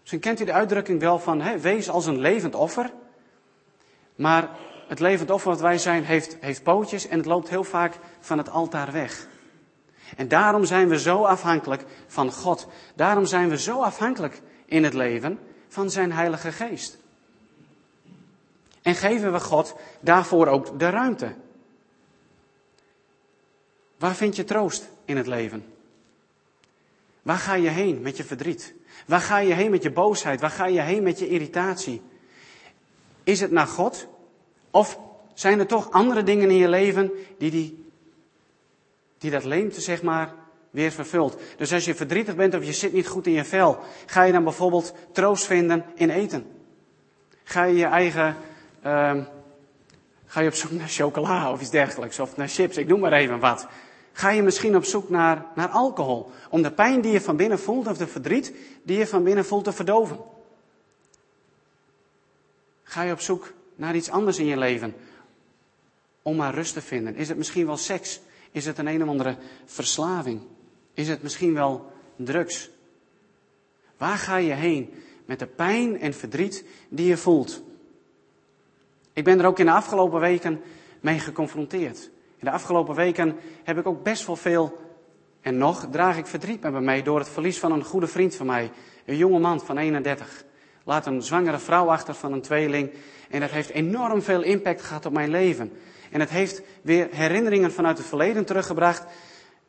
Misschien 0.00 0.20
kent 0.20 0.40
u 0.40 0.44
de 0.44 0.52
uitdrukking 0.52 1.00
wel 1.00 1.18
van, 1.18 1.60
wees 1.60 1.90
als 1.90 2.06
een 2.06 2.18
levend 2.18 2.54
offer. 2.54 2.90
Maar 4.14 4.48
het 4.88 5.00
levend 5.00 5.30
offer 5.30 5.50
wat 5.50 5.60
wij 5.60 5.78
zijn, 5.78 6.04
heeft, 6.04 6.36
heeft 6.40 6.62
pootjes 6.62 7.08
en 7.08 7.16
het 7.16 7.26
loopt 7.26 7.48
heel 7.48 7.64
vaak 7.64 7.98
van 8.20 8.38
het 8.38 8.50
altaar 8.50 8.92
weg. 8.92 9.26
En 10.16 10.28
daarom 10.28 10.64
zijn 10.64 10.88
we 10.88 10.98
zo 10.98 11.24
afhankelijk 11.24 11.84
van 12.06 12.32
God. 12.32 12.68
Daarom 12.94 13.24
zijn 13.24 13.48
we 13.48 13.58
zo 13.58 13.80
afhankelijk 13.80 14.42
in 14.66 14.84
het 14.84 14.94
leven 14.94 15.38
van 15.72 15.90
zijn 15.90 16.12
Heilige 16.12 16.52
Geest. 16.52 16.98
En 18.82 18.94
geven 18.94 19.32
we 19.32 19.40
God 19.40 19.74
daarvoor 20.00 20.46
ook 20.46 20.78
de 20.78 20.90
ruimte. 20.90 21.34
Waar 23.96 24.14
vind 24.14 24.36
je 24.36 24.44
troost 24.44 24.88
in 25.04 25.16
het 25.16 25.26
leven? 25.26 25.64
Waar 27.22 27.38
ga 27.38 27.54
je 27.54 27.68
heen 27.68 28.02
met 28.02 28.16
je 28.16 28.24
verdriet? 28.24 28.74
Waar 29.06 29.20
ga 29.20 29.38
je 29.38 29.52
heen 29.52 29.70
met 29.70 29.82
je 29.82 29.90
boosheid? 29.90 30.40
Waar 30.40 30.50
ga 30.50 30.66
je 30.66 30.80
heen 30.80 31.02
met 31.02 31.18
je 31.18 31.28
irritatie? 31.28 32.02
Is 33.24 33.40
het 33.40 33.50
naar 33.50 33.66
God? 33.66 34.06
Of 34.70 34.98
zijn 35.34 35.58
er 35.58 35.66
toch 35.66 35.90
andere 35.90 36.22
dingen 36.22 36.50
in 36.50 36.56
je 36.56 36.68
leven 36.68 37.10
die, 37.38 37.50
die, 37.50 37.84
die 39.18 39.30
dat 39.30 39.44
leemte, 39.44 39.80
zeg 39.80 40.02
maar, 40.02 40.34
weer 40.72 40.90
vervult? 40.90 41.40
Dus 41.56 41.72
als 41.72 41.84
je 41.84 41.94
verdrietig 41.94 42.36
bent 42.36 42.54
of 42.54 42.64
je 42.64 42.72
zit 42.72 42.92
niet 42.92 43.06
goed 43.06 43.26
in 43.26 43.32
je 43.32 43.44
vel, 43.44 43.78
ga 44.06 44.22
je 44.22 44.32
dan 44.32 44.44
bijvoorbeeld 44.44 44.94
troost 45.12 45.44
vinden 45.44 45.84
in 45.94 46.10
eten? 46.10 46.46
Ga 47.44 47.64
je 47.64 47.76
je 47.76 47.84
eigen, 47.84 48.36
uh, 48.86 49.16
ga 50.26 50.40
je 50.40 50.48
op 50.48 50.54
zoek 50.54 50.70
naar 50.70 50.88
chocola 50.88 51.52
of 51.52 51.60
iets 51.60 51.70
dergelijks, 51.70 52.18
of 52.18 52.36
naar 52.36 52.48
chips, 52.48 52.76
ik 52.76 52.86
noem 52.86 53.00
maar 53.00 53.12
even 53.12 53.38
wat. 53.38 53.66
Ga 54.12 54.30
je 54.30 54.42
misschien 54.42 54.76
op 54.76 54.84
zoek 54.84 55.08
naar, 55.08 55.46
naar 55.54 55.68
alcohol, 55.68 56.30
om 56.50 56.62
de 56.62 56.72
pijn 56.72 57.00
die 57.00 57.12
je 57.12 57.20
van 57.20 57.36
binnen 57.36 57.58
voelt, 57.58 57.86
of 57.86 57.96
de 57.96 58.06
verdriet 58.06 58.54
die 58.82 58.98
je 58.98 59.06
van 59.06 59.24
binnen 59.24 59.44
voelt, 59.44 59.64
te 59.64 59.72
verdoven? 59.72 60.18
Ga 62.82 63.02
je 63.02 63.12
op 63.12 63.20
zoek 63.20 63.52
naar 63.74 63.94
iets 63.94 64.10
anders 64.10 64.38
in 64.38 64.46
je 64.46 64.56
leven, 64.56 64.94
om 66.22 66.36
maar 66.36 66.54
rust 66.54 66.74
te 66.74 66.80
vinden? 66.80 67.16
Is 67.16 67.28
het 67.28 67.38
misschien 67.38 67.66
wel 67.66 67.76
seks? 67.76 68.20
Is 68.50 68.66
het 68.66 68.78
een 68.78 68.86
een 68.86 69.02
of 69.02 69.08
andere 69.08 69.36
verslaving? 69.64 70.40
Is 70.94 71.08
het 71.08 71.22
misschien 71.22 71.54
wel 71.54 71.92
drugs? 72.16 72.70
Waar 73.96 74.18
ga 74.18 74.36
je 74.36 74.52
heen 74.52 74.94
met 75.24 75.38
de 75.38 75.46
pijn 75.46 76.00
en 76.00 76.14
verdriet 76.14 76.64
die 76.88 77.06
je 77.06 77.16
voelt? 77.16 77.62
Ik 79.12 79.24
ben 79.24 79.40
er 79.40 79.46
ook 79.46 79.58
in 79.58 79.66
de 79.66 79.72
afgelopen 79.72 80.20
weken 80.20 80.60
mee 81.00 81.18
geconfronteerd. 81.18 82.10
In 82.36 82.44
de 82.44 82.50
afgelopen 82.50 82.94
weken 82.94 83.36
heb 83.64 83.78
ik 83.78 83.86
ook 83.86 84.02
best 84.02 84.26
wel 84.26 84.36
veel, 84.36 84.82
en 85.42 85.58
nog 85.58 85.86
draag 85.90 86.18
ik 86.18 86.26
verdriet 86.26 86.60
met 86.60 86.72
me 86.72 86.80
mee 86.80 87.02
door 87.02 87.18
het 87.18 87.28
verlies 87.28 87.58
van 87.58 87.72
een 87.72 87.84
goede 87.84 88.06
vriend 88.06 88.34
van 88.34 88.46
mij. 88.46 88.70
Een 89.04 89.16
jonge 89.16 89.38
man 89.38 89.60
van 89.60 89.78
31. 89.78 90.44
Laat 90.84 91.06
een 91.06 91.22
zwangere 91.22 91.58
vrouw 91.58 91.90
achter 91.90 92.14
van 92.14 92.32
een 92.32 92.40
tweeling. 92.40 92.90
En 93.30 93.40
dat 93.40 93.50
heeft 93.50 93.70
enorm 93.70 94.22
veel 94.22 94.42
impact 94.42 94.82
gehad 94.82 95.06
op 95.06 95.12
mijn 95.12 95.30
leven. 95.30 95.72
En 96.10 96.20
het 96.20 96.30
heeft 96.30 96.62
weer 96.82 97.08
herinneringen 97.10 97.72
vanuit 97.72 97.98
het 97.98 98.06
verleden 98.06 98.44
teruggebracht. 98.44 99.04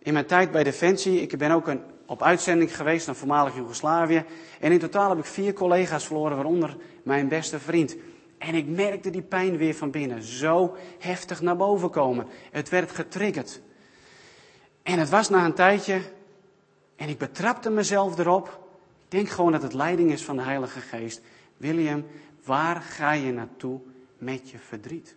In 0.04 0.14
mijn 0.14 0.26
tijd 0.26 0.52
bij 0.52 0.64
Defensie, 0.64 1.22
ik 1.22 1.38
ben 1.38 1.52
ook 1.52 1.68
een, 1.68 1.82
op 2.06 2.24
uitzending 2.24 2.76
geweest 2.76 3.06
naar 3.06 3.16
voormalig 3.16 3.56
Joegoslavië. 3.56 4.24
En 4.60 4.72
in 4.72 4.80
totaal 4.80 5.10
heb 5.10 5.18
ik 5.18 5.26
vier 5.26 5.54
collega's 5.54 6.06
verloren, 6.06 6.36
waaronder 6.36 6.78
mijn 7.04 7.28
beste 7.28 7.60
vriend. 7.60 7.96
En 8.38 8.56
ik 8.56 8.68
merkte 8.68 9.10
die 9.10 9.22
pijn 9.22 9.58
weer 9.58 9.76
van 9.76 9.92
binnen 9.92 10.24
zo 10.24 10.76
heftig 11.00 11.42
naar 11.42 11.56
boven 11.56 11.90
komen. 11.90 12.28
Het 12.52 12.70
werd 12.70 12.92
getriggerd. 12.92 13.62
En 14.84 15.00
het 15.00 15.10
was 15.10 15.30
na 15.30 15.46
een 15.46 15.54
tijdje, 15.54 16.02
en 16.96 17.10
ik 17.10 17.18
betrapte 17.18 17.70
mezelf 17.70 18.18
erop. 18.18 18.48
Ik 19.04 19.12
denk 19.12 19.30
gewoon 19.30 19.52
dat 19.52 19.62
het 19.62 19.74
leiding 19.74 20.12
is 20.12 20.24
van 20.24 20.36
de 20.36 20.44
Heilige 20.44 20.80
Geest. 20.80 21.22
William, 21.58 22.06
waar 22.44 22.82
ga 22.82 23.12
je 23.12 23.32
naartoe 23.32 23.80
met 24.18 24.50
je 24.50 24.58
verdriet? 24.58 25.16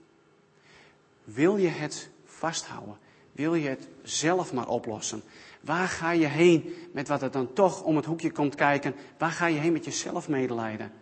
Wil 1.25 1.57
je 1.57 1.69
het 1.69 2.11
vasthouden? 2.25 2.97
Wil 3.37 3.55
je 3.55 3.69
het 3.69 3.89
zelf 4.03 4.53
maar 4.53 4.69
oplossen? 4.69 5.23
Waar 5.61 5.89
ga 5.89 6.11
je 6.11 6.27
heen 6.27 6.75
met 6.93 7.09
wat 7.09 7.23
er 7.23 7.31
dan 7.31 7.53
toch 7.53 7.83
om 7.83 7.97
het 7.97 8.05
hoekje 8.05 8.33
komt 8.33 8.55
kijken? 8.55 8.95
Waar 9.19 9.31
ga 9.31 9.47
je 9.47 9.59
heen 9.59 9.73
met 9.73 9.85
je 9.85 9.91
zelfmedelijden? 9.91 10.93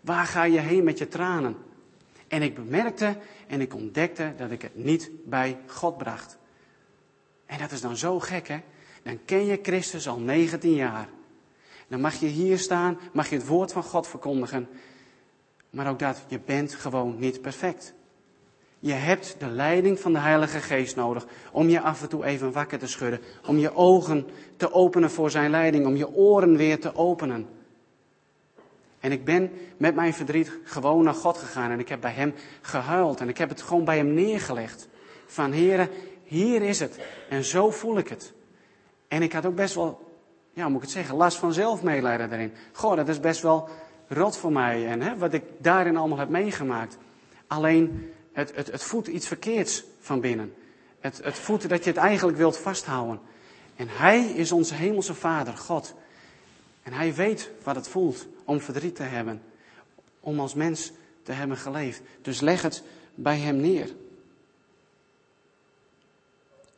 Waar 0.00 0.26
ga 0.26 0.44
je 0.44 0.58
heen 0.58 0.84
met 0.84 0.98
je 0.98 1.08
tranen? 1.08 1.56
En 2.28 2.42
ik 2.42 2.54
bemerkte 2.54 3.16
en 3.46 3.60
ik 3.60 3.74
ontdekte 3.74 4.34
dat 4.36 4.50
ik 4.50 4.62
het 4.62 4.76
niet 4.76 5.10
bij 5.24 5.58
God 5.66 5.98
bracht. 5.98 6.38
En 7.46 7.58
dat 7.58 7.70
is 7.72 7.80
dan 7.80 7.96
zo 7.96 8.20
gek, 8.20 8.48
hè? 8.48 8.60
Dan 9.02 9.18
ken 9.24 9.46
je 9.46 9.58
Christus 9.62 10.08
al 10.08 10.18
19 10.18 10.74
jaar. 10.74 11.08
Dan 11.88 12.00
mag 12.00 12.14
je 12.14 12.26
hier 12.26 12.58
staan, 12.58 12.98
mag 13.12 13.28
je 13.28 13.36
het 13.36 13.46
woord 13.46 13.72
van 13.72 13.82
God 13.82 14.06
verkondigen. 14.06 14.68
Maar 15.70 15.88
ook 15.90 15.98
dat, 15.98 16.24
je 16.28 16.40
bent 16.40 16.74
gewoon 16.74 17.18
niet 17.18 17.40
perfect. 17.40 17.94
Je 18.80 18.92
hebt 18.92 19.36
de 19.38 19.46
leiding 19.46 20.00
van 20.00 20.12
de 20.12 20.18
Heilige 20.18 20.60
Geest 20.60 20.96
nodig 20.96 21.26
om 21.52 21.68
je 21.68 21.80
af 21.80 22.02
en 22.02 22.08
toe 22.08 22.24
even 22.24 22.52
wakker 22.52 22.78
te 22.78 22.86
schudden. 22.86 23.20
Om 23.46 23.58
je 23.58 23.74
ogen 23.74 24.26
te 24.56 24.72
openen 24.72 25.10
voor 25.10 25.30
zijn 25.30 25.50
leiding, 25.50 25.86
om 25.86 25.96
je 25.96 26.08
oren 26.08 26.56
weer 26.56 26.80
te 26.80 26.94
openen. 26.94 27.48
En 29.00 29.12
ik 29.12 29.24
ben 29.24 29.50
met 29.76 29.94
mijn 29.94 30.14
verdriet 30.14 30.52
gewoon 30.64 31.04
naar 31.04 31.14
God 31.14 31.38
gegaan 31.38 31.70
en 31.70 31.78
ik 31.78 31.88
heb 31.88 32.00
bij 32.00 32.12
Hem 32.12 32.34
gehuild 32.60 33.20
en 33.20 33.28
ik 33.28 33.38
heb 33.38 33.48
het 33.48 33.62
gewoon 33.62 33.84
bij 33.84 33.96
Hem 33.96 34.14
neergelegd. 34.14 34.88
Van 35.26 35.52
Heren, 35.52 35.88
hier 36.24 36.62
is 36.62 36.80
het 36.80 36.98
en 37.28 37.44
zo 37.44 37.70
voel 37.70 37.98
ik 37.98 38.08
het. 38.08 38.32
En 39.08 39.22
ik 39.22 39.32
had 39.32 39.46
ook 39.46 39.54
best 39.54 39.74
wel, 39.74 40.00
ja, 40.52 40.68
moet 40.68 40.76
ik 40.76 40.82
het 40.82 40.90
zeggen, 40.90 41.16
last 41.16 41.38
van 41.38 41.52
zelfmedelijden 41.52 42.32
erin. 42.32 42.52
Goh, 42.72 42.96
dat 42.96 43.08
is 43.08 43.20
best 43.20 43.42
wel 43.42 43.68
rot 44.08 44.36
voor 44.36 44.52
mij 44.52 44.86
en 44.86 45.00
hè, 45.00 45.16
wat 45.16 45.32
ik 45.32 45.42
daarin 45.58 45.96
allemaal 45.96 46.18
heb 46.18 46.28
meegemaakt. 46.28 46.98
Alleen, 47.46 48.12
het, 48.38 48.52
het, 48.54 48.70
het 48.70 48.82
voedt 48.82 49.06
iets 49.06 49.26
verkeerds 49.26 49.84
van 50.00 50.20
binnen. 50.20 50.54
Het, 51.00 51.20
het 51.22 51.38
voedt 51.38 51.68
dat 51.68 51.84
je 51.84 51.90
het 51.90 51.98
eigenlijk 51.98 52.38
wilt 52.38 52.56
vasthouden. 52.56 53.20
En 53.76 53.88
Hij 53.88 54.20
is 54.20 54.52
onze 54.52 54.74
hemelse 54.74 55.14
Vader, 55.14 55.56
God. 55.56 55.94
En 56.82 56.92
Hij 56.92 57.14
weet 57.14 57.50
wat 57.62 57.74
het 57.74 57.88
voelt 57.88 58.26
om 58.44 58.60
verdriet 58.60 58.96
te 58.96 59.02
hebben. 59.02 59.42
Om 60.20 60.40
als 60.40 60.54
mens 60.54 60.92
te 61.22 61.32
hebben 61.32 61.56
geleefd. 61.56 62.00
Dus 62.22 62.40
leg 62.40 62.62
het 62.62 62.82
bij 63.14 63.38
Hem 63.38 63.56
neer. 63.56 63.94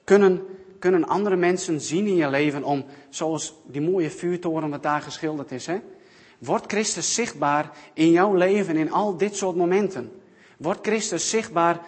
Kunnen, 0.05 0.46
kunnen 0.79 1.05
andere 1.05 1.37
mensen 1.37 1.81
zien 1.81 2.07
in 2.07 2.16
je 2.16 2.31
leven 2.31 2.64
om, 2.64 2.85
zoals 3.09 3.55
die 3.66 3.81
mooie 3.81 4.11
vuurtoren 4.11 4.70
wat 4.70 4.83
daar 4.83 5.03
geschilderd 5.03 5.51
is, 5.51 5.66
hè? 5.66 5.81
Wordt 6.38 6.73
Christus 6.73 7.14
zichtbaar 7.14 7.70
in 7.94 8.11
jouw 8.11 8.35
leven 8.35 8.77
in 8.77 8.92
al 8.92 9.16
dit 9.16 9.37
soort 9.37 9.57
momenten? 9.57 10.19
Wordt 10.61 10.87
Christus 10.87 11.31
zichtbaar 11.31 11.81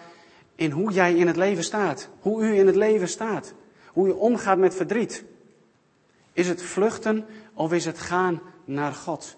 in 0.55 0.71
hoe 0.71 0.91
jij 0.91 1.15
in 1.15 1.27
het 1.27 1.35
leven 1.35 1.63
staat? 1.63 2.09
Hoe 2.19 2.43
u 2.43 2.57
in 2.57 2.67
het 2.67 2.75
leven 2.75 3.07
staat? 3.07 3.53
Hoe 3.87 4.07
je 4.07 4.15
omgaat 4.15 4.57
met 4.57 4.75
verdriet? 4.75 5.23
Is 6.33 6.47
het 6.47 6.61
vluchten 6.61 7.25
of 7.53 7.73
is 7.73 7.85
het 7.85 7.99
gaan 7.99 8.41
naar 8.65 8.93
God? 8.93 9.35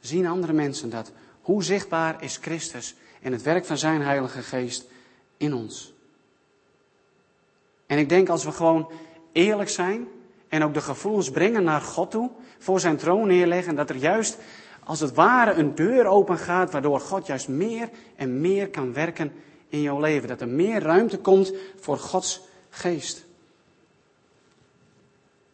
Zien 0.00 0.26
andere 0.26 0.52
mensen 0.52 0.90
dat? 0.90 1.12
Hoe 1.40 1.62
zichtbaar 1.62 2.22
is 2.22 2.36
Christus 2.36 2.94
en 3.22 3.32
het 3.32 3.42
werk 3.42 3.64
van 3.64 3.78
zijn 3.78 4.02
Heilige 4.02 4.42
Geest 4.42 4.86
in 5.36 5.54
ons? 5.54 5.94
En 7.86 7.98
ik 7.98 8.08
denk 8.08 8.28
als 8.28 8.44
we 8.44 8.52
gewoon 8.52 8.90
eerlijk 9.32 9.68
zijn 9.68 10.08
en 10.48 10.64
ook 10.64 10.74
de 10.74 10.80
gevoelens 10.80 11.30
brengen 11.30 11.64
naar 11.64 11.80
God 11.80 12.10
toe, 12.10 12.30
voor 12.58 12.80
zijn 12.80 12.96
troon 12.96 13.26
neerleggen, 13.26 13.74
dat 13.74 13.90
er 13.90 13.96
juist 13.96 14.38
als 14.84 15.00
het 15.00 15.14
ware 15.14 15.52
een 15.52 15.74
deur 15.74 16.06
open 16.06 16.38
gaat, 16.38 16.70
waardoor 16.70 17.00
God 17.00 17.26
juist 17.26 17.48
meer 17.48 17.88
en 18.16 18.40
meer 18.40 18.68
kan 18.68 18.92
werken 18.92 19.32
in 19.68 19.82
jouw 19.82 20.00
leven. 20.00 20.28
Dat 20.28 20.40
er 20.40 20.48
meer 20.48 20.82
ruimte 20.82 21.18
komt 21.18 21.52
voor 21.80 21.98
Gods 21.98 22.40
geest. 22.70 23.24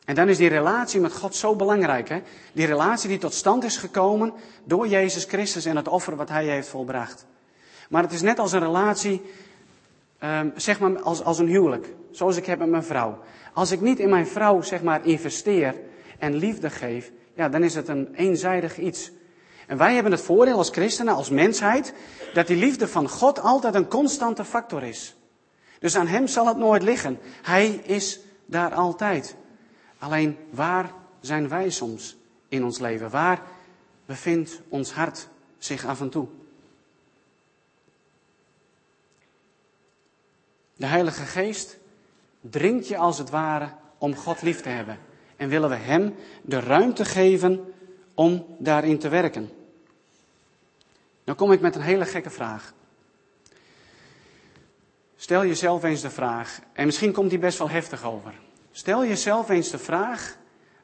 En 0.04 0.14
dan 0.14 0.28
is 0.28 0.36
die 0.36 0.48
relatie 0.48 1.00
met 1.00 1.12
God 1.12 1.34
zo 1.34 1.56
belangrijk. 1.56 2.08
Hè? 2.08 2.22
Die 2.52 2.66
relatie 2.66 3.08
die 3.08 3.18
tot 3.18 3.34
stand 3.34 3.64
is 3.64 3.76
gekomen 3.76 4.32
door 4.64 4.88
Jezus 4.88 5.24
Christus 5.24 5.64
en 5.64 5.76
het 5.76 5.88
offer 5.88 6.16
wat 6.16 6.28
Hij 6.28 6.46
heeft 6.46 6.68
volbracht. 6.68 7.26
Maar 7.88 8.02
het 8.02 8.12
is 8.12 8.22
net 8.22 8.38
als 8.38 8.52
een 8.52 8.60
relatie, 8.60 9.22
ehm, 10.18 10.48
zeg 10.56 10.80
maar 10.80 11.00
als, 11.00 11.24
als 11.24 11.38
een 11.38 11.46
huwelijk. 11.46 11.86
Zoals 12.10 12.36
ik 12.36 12.46
heb 12.46 12.58
met 12.58 12.68
mijn 12.68 12.84
vrouw. 12.84 13.18
Als 13.52 13.70
ik 13.70 13.80
niet 13.80 13.98
in 13.98 14.08
mijn 14.08 14.26
vrouw, 14.26 14.62
zeg 14.62 14.82
maar, 14.82 15.06
investeer 15.06 15.74
en 16.18 16.34
liefde 16.34 16.70
geef, 16.70 17.10
ja, 17.34 17.48
dan 17.48 17.62
is 17.62 17.74
het 17.74 17.88
een 17.88 18.14
eenzijdig 18.14 18.78
iets. 18.78 19.10
En 19.70 19.76
wij 19.76 19.94
hebben 19.94 20.12
het 20.12 20.20
voordeel 20.20 20.56
als 20.56 20.70
christenen, 20.70 21.14
als 21.14 21.30
mensheid, 21.30 21.94
dat 22.32 22.46
die 22.46 22.56
liefde 22.56 22.88
van 22.88 23.08
God 23.08 23.40
altijd 23.40 23.74
een 23.74 23.88
constante 23.88 24.44
factor 24.44 24.82
is. 24.82 25.16
Dus 25.78 25.96
aan 25.96 26.06
Hem 26.06 26.26
zal 26.26 26.46
het 26.46 26.56
nooit 26.56 26.82
liggen. 26.82 27.18
Hij 27.42 27.68
is 27.68 28.20
daar 28.46 28.74
altijd. 28.74 29.36
Alleen 29.98 30.38
waar 30.50 30.92
zijn 31.20 31.48
wij 31.48 31.70
soms 31.70 32.16
in 32.48 32.64
ons 32.64 32.78
leven? 32.78 33.10
Waar 33.10 33.42
bevindt 34.06 34.60
ons 34.68 34.92
hart 34.92 35.28
zich 35.58 35.86
af 35.86 36.00
en 36.00 36.10
toe? 36.10 36.26
De 40.76 40.86
Heilige 40.86 41.22
Geest 41.22 41.78
dringt 42.40 42.88
je 42.88 42.96
als 42.96 43.18
het 43.18 43.30
ware 43.30 43.72
om 43.98 44.16
God 44.16 44.42
lief 44.42 44.60
te 44.60 44.68
hebben. 44.68 44.98
En 45.36 45.48
willen 45.48 45.70
we 45.70 45.76
Hem 45.76 46.14
de 46.42 46.60
ruimte 46.60 47.04
geven 47.04 47.74
om 48.14 48.46
daarin 48.58 48.98
te 48.98 49.08
werken. 49.08 49.58
Dan 51.30 51.38
kom 51.38 51.52
ik 51.52 51.60
met 51.60 51.74
een 51.74 51.82
hele 51.82 52.04
gekke 52.04 52.30
vraag. 52.30 52.74
Stel 55.16 55.46
jezelf 55.46 55.84
eens 55.84 56.00
de 56.00 56.10
vraag, 56.10 56.60
en 56.72 56.86
misschien 56.86 57.12
komt 57.12 57.30
die 57.30 57.38
best 57.38 57.58
wel 57.58 57.70
heftig 57.70 58.04
over. 58.04 58.34
Stel 58.70 59.04
jezelf 59.04 59.48
eens 59.48 59.70
de 59.70 59.78
vraag, 59.78 60.36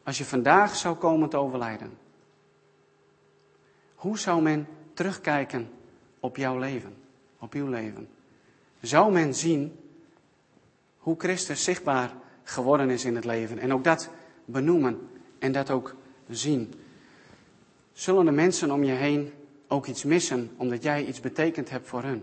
als 0.05 0.19
je 0.19 0.25
vandaag 0.25 0.77
zou 0.77 0.97
komen 0.97 1.29
te 1.29 1.37
overlijden. 1.37 1.99
Hoe 3.95 4.19
zou 4.19 4.43
men 4.43 4.69
terugkijken 4.95 5.71
op 6.21 6.37
jouw 6.37 6.59
leven, 6.59 6.97
op 7.39 7.53
uw 7.53 7.69
leven? 7.69 8.09
Zou 8.81 9.13
men 9.13 9.35
zien 9.35 9.79
hoe 10.99 11.15
Christus 11.19 11.65
zichtbaar 11.65 12.13
geworden 12.43 12.91
is 12.91 13.05
in 13.05 13.15
het 13.15 13.25
leven 13.25 13.59
en 13.59 13.73
ook 13.73 13.85
dat 13.85 14.11
benoemen 14.45 15.09
en 15.39 15.53
dat 15.53 15.71
ook 15.71 15.95
zien. 16.29 16.75
Zullen 17.93 18.25
de 18.25 18.31
mensen 18.31 18.71
om 18.71 18.85
je 18.85 18.93
heen 18.93 19.33
ook 19.69 19.87
iets 19.87 20.05
missen 20.05 20.51
omdat 20.57 20.83
jij 20.83 21.05
iets 21.05 21.21
betekend 21.21 21.71
hebt 21.71 21.89
voor 21.89 22.03
hun? 22.03 22.23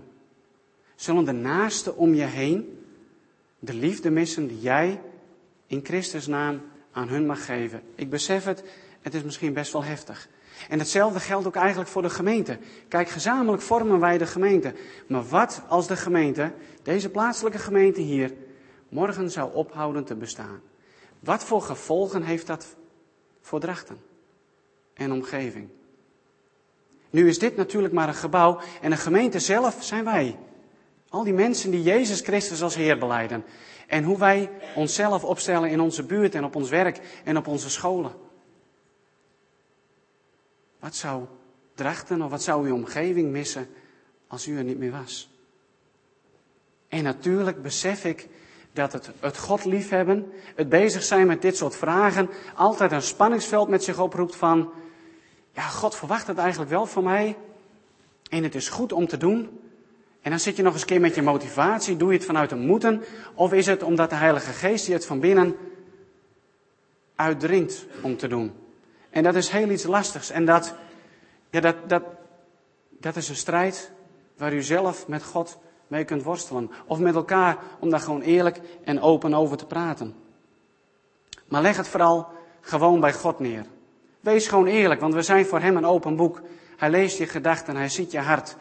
Zullen 0.95 1.25
de 1.25 1.31
naasten 1.31 1.97
om 1.97 2.13
je 2.13 2.23
heen 2.23 2.85
de 3.59 3.73
liefde 3.73 4.09
missen 4.09 4.47
die 4.47 4.59
jij 4.59 5.01
in 5.67 5.79
Christus 5.83 6.27
naam 6.27 6.61
aan 6.91 7.07
hun 7.07 7.25
mag 7.25 7.45
geven? 7.45 7.81
Ik 7.95 8.09
besef 8.09 8.43
het, 8.43 8.63
het 9.01 9.13
is 9.13 9.23
misschien 9.23 9.53
best 9.53 9.73
wel 9.73 9.83
heftig. 9.83 10.29
En 10.69 10.79
hetzelfde 10.79 11.19
geldt 11.19 11.47
ook 11.47 11.55
eigenlijk 11.55 11.89
voor 11.89 12.01
de 12.01 12.09
gemeente. 12.09 12.57
Kijk, 12.87 13.09
gezamenlijk 13.09 13.63
vormen 13.63 13.99
wij 13.99 14.17
de 14.17 14.25
gemeente. 14.25 14.73
Maar 15.07 15.23
wat 15.23 15.61
als 15.67 15.87
de 15.87 15.95
gemeente, 15.95 16.53
deze 16.83 17.09
plaatselijke 17.09 17.59
gemeente 17.59 18.01
hier, 18.01 18.33
morgen 18.89 19.31
zou 19.31 19.53
ophouden 19.53 20.03
te 20.03 20.15
bestaan? 20.15 20.61
Wat 21.19 21.43
voor 21.43 21.61
gevolgen 21.61 22.23
heeft 22.23 22.47
dat 22.47 22.75
voor 23.41 23.59
Drachten 23.59 23.97
en 24.93 25.11
omgeving? 25.11 25.69
Nu 27.13 27.27
is 27.27 27.39
dit 27.39 27.55
natuurlijk 27.55 27.93
maar 27.93 28.07
een 28.07 28.13
gebouw 28.13 28.59
en 28.81 28.91
een 28.91 28.97
gemeente 28.97 29.39
zelf 29.39 29.77
zijn 29.83 30.03
wij. 30.03 30.37
Al 31.09 31.23
die 31.23 31.33
mensen 31.33 31.71
die 31.71 31.81
Jezus 31.81 32.21
Christus 32.21 32.61
als 32.61 32.75
Heer 32.75 32.97
beleiden. 32.97 33.43
En 33.87 34.03
hoe 34.03 34.17
wij 34.17 34.49
onszelf 34.75 35.23
opstellen 35.23 35.69
in 35.69 35.79
onze 35.79 36.03
buurt 36.03 36.35
en 36.35 36.43
op 36.43 36.55
ons 36.55 36.69
werk 36.69 37.21
en 37.23 37.37
op 37.37 37.47
onze 37.47 37.69
scholen. 37.69 38.11
Wat 40.79 40.95
zou 40.95 41.25
Drachten 41.75 42.21
of 42.21 42.31
wat 42.31 42.43
zou 42.43 42.67
uw 42.67 42.73
omgeving 42.73 43.31
missen 43.31 43.67
als 44.27 44.47
u 44.47 44.57
er 44.57 44.63
niet 44.63 44.79
meer 44.79 44.91
was? 44.91 45.29
En 46.87 47.03
natuurlijk 47.03 47.61
besef 47.61 48.05
ik 48.05 48.27
dat 48.71 48.93
het, 48.93 49.09
het 49.19 49.37
God 49.37 49.65
liefhebben, 49.65 50.31
het 50.55 50.69
bezig 50.69 51.03
zijn 51.03 51.27
met 51.27 51.41
dit 51.41 51.57
soort 51.57 51.75
vragen, 51.75 52.29
altijd 52.55 52.91
een 52.91 53.01
spanningsveld 53.01 53.69
met 53.69 53.83
zich 53.83 53.99
oproept 53.99 54.35
van, 54.35 54.71
ja, 55.53 55.61
God 55.61 55.95
verwacht 55.95 56.27
het 56.27 56.37
eigenlijk 56.37 56.69
wel 56.71 56.85
van 56.85 57.03
mij 57.03 57.37
en 58.29 58.43
het 58.43 58.55
is 58.55 58.69
goed 58.69 58.93
om 58.93 59.07
te 59.07 59.17
doen. 59.17 59.59
En 60.21 60.29
dan 60.29 60.39
zit 60.39 60.55
je 60.55 60.63
nog 60.63 60.73
eens 60.73 60.81
een 60.81 60.87
keer 60.87 61.01
met 61.01 61.15
je 61.15 61.21
motivatie, 61.21 61.97
doe 61.97 62.11
je 62.11 62.17
het 62.17 62.25
vanuit 62.25 62.51
een 62.51 62.65
moeten, 62.65 63.03
of 63.33 63.53
is 63.53 63.65
het 63.65 63.83
omdat 63.83 64.09
de 64.09 64.15
Heilige 64.15 64.51
Geest 64.51 64.87
je 64.87 64.93
het 64.93 65.05
van 65.05 65.19
binnen 65.19 65.55
uitdringt 67.15 67.85
om 68.01 68.17
te 68.17 68.27
doen? 68.27 68.53
En 69.09 69.23
dat 69.23 69.35
is 69.35 69.49
heel 69.49 69.69
iets 69.69 69.83
lastigs. 69.83 70.29
En 70.29 70.45
dat, 70.45 70.75
ja, 71.49 71.59
dat, 71.59 71.75
dat, 71.87 72.03
dat 72.89 73.15
is 73.15 73.29
een 73.29 73.35
strijd 73.35 73.91
waar 74.37 74.53
u 74.53 74.61
zelf 74.61 75.07
met 75.07 75.23
God 75.23 75.57
mee 75.87 76.05
kunt 76.05 76.23
worstelen. 76.23 76.71
Of 76.85 76.99
met 76.99 77.15
elkaar 77.15 77.57
om 77.79 77.89
daar 77.89 77.99
gewoon 77.99 78.21
eerlijk 78.21 78.59
en 78.83 79.01
open 79.01 79.33
over 79.33 79.57
te 79.57 79.65
praten. 79.65 80.15
Maar 81.47 81.61
leg 81.61 81.77
het 81.77 81.87
vooral 81.87 82.27
gewoon 82.61 82.99
bij 82.99 83.13
God 83.13 83.39
neer. 83.39 83.65
Wees 84.23 84.47
gewoon 84.47 84.67
eerlijk, 84.67 85.01
want 85.01 85.13
we 85.13 85.21
zijn 85.21 85.45
voor 85.45 85.59
Hem 85.59 85.77
een 85.77 85.85
open 85.85 86.15
boek. 86.15 86.41
Hij 86.77 86.89
leest 86.89 87.17
je 87.17 87.27
gedachten, 87.27 87.75
Hij 87.75 87.89
ziet 87.89 88.11
je 88.11 88.19
hart. 88.19 88.55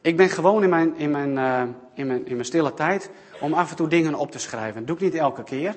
Ik 0.00 0.16
ben 0.16 0.28
gewoon 0.28 0.62
in 0.62 0.68
mijn, 0.68 0.96
in, 0.96 1.10
mijn, 1.10 1.36
uh, 1.36 1.62
in, 1.94 2.06
mijn, 2.06 2.26
in 2.26 2.32
mijn 2.32 2.44
stille 2.44 2.74
tijd 2.74 3.10
om 3.40 3.52
af 3.52 3.70
en 3.70 3.76
toe 3.76 3.88
dingen 3.88 4.14
op 4.14 4.30
te 4.30 4.38
schrijven. 4.38 4.74
Dat 4.74 4.86
doe 4.86 4.96
ik 4.96 5.12
niet 5.12 5.22
elke 5.22 5.42
keer, 5.42 5.76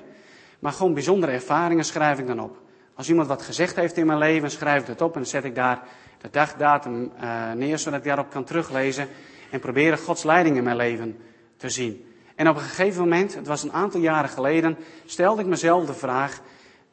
maar 0.58 0.72
gewoon 0.72 0.94
bijzondere 0.94 1.32
ervaringen 1.32 1.84
schrijf 1.84 2.18
ik 2.18 2.26
dan 2.26 2.40
op. 2.40 2.62
Als 2.94 3.08
iemand 3.08 3.28
wat 3.28 3.42
gezegd 3.42 3.76
heeft 3.76 3.96
in 3.96 4.06
mijn 4.06 4.18
leven, 4.18 4.50
schrijf 4.50 4.80
ik 4.80 4.86
het 4.86 5.00
op 5.00 5.16
en 5.16 5.26
zet 5.26 5.44
ik 5.44 5.54
daar 5.54 5.82
de 6.20 6.30
dagdatum 6.30 7.12
uh, 7.22 7.52
neer, 7.52 7.78
zodat 7.78 7.98
ik 7.98 8.04
daarop 8.04 8.30
kan 8.30 8.44
teruglezen 8.44 9.08
en 9.50 9.60
proberen 9.60 9.98
Gods 9.98 10.22
leiding 10.22 10.56
in 10.56 10.64
mijn 10.64 10.76
leven 10.76 11.18
te 11.56 11.68
zien. 11.68 12.04
En 12.34 12.48
op 12.48 12.56
een 12.56 12.62
gegeven 12.62 13.02
moment, 13.02 13.34
het 13.34 13.46
was 13.46 13.62
een 13.62 13.72
aantal 13.72 14.00
jaren 14.00 14.30
geleden, 14.30 14.78
stelde 15.04 15.40
ik 15.40 15.48
mezelf 15.48 15.86
de 15.86 15.94
vraag, 15.94 16.40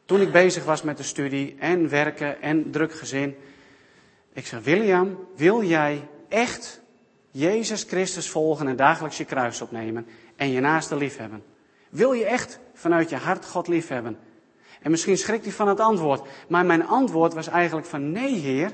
toen 0.07 0.21
ik 0.21 0.31
bezig 0.31 0.63
was 0.65 0.81
met 0.81 0.97
de 0.97 1.03
studie 1.03 1.55
en 1.59 1.89
werken 1.89 2.41
en 2.41 2.71
druk 2.71 2.93
gezin. 2.93 3.35
Ik 4.33 4.45
zei, 4.45 4.61
William, 4.61 5.17
wil 5.35 5.63
jij 5.63 6.07
echt 6.27 6.81
Jezus 7.31 7.83
Christus 7.83 8.29
volgen 8.29 8.67
en 8.67 8.75
dagelijks 8.75 9.17
je 9.17 9.25
kruis 9.25 9.61
opnemen 9.61 10.07
en 10.35 10.51
je 10.51 10.59
naaste 10.59 10.95
liefhebben? 10.95 11.43
Wil 11.89 12.11
je 12.11 12.25
echt 12.25 12.59
vanuit 12.73 13.09
je 13.09 13.15
hart 13.15 13.45
God 13.45 13.67
liefhebben? 13.67 14.17
En 14.81 14.91
misschien 14.91 15.17
schrikt 15.17 15.43
hij 15.43 15.53
van 15.53 15.67
het 15.67 15.79
antwoord. 15.79 16.27
Maar 16.47 16.65
mijn 16.65 16.87
antwoord 16.87 17.33
was 17.33 17.47
eigenlijk 17.47 17.87
van 17.87 18.11
nee, 18.11 18.35
Heer. 18.35 18.71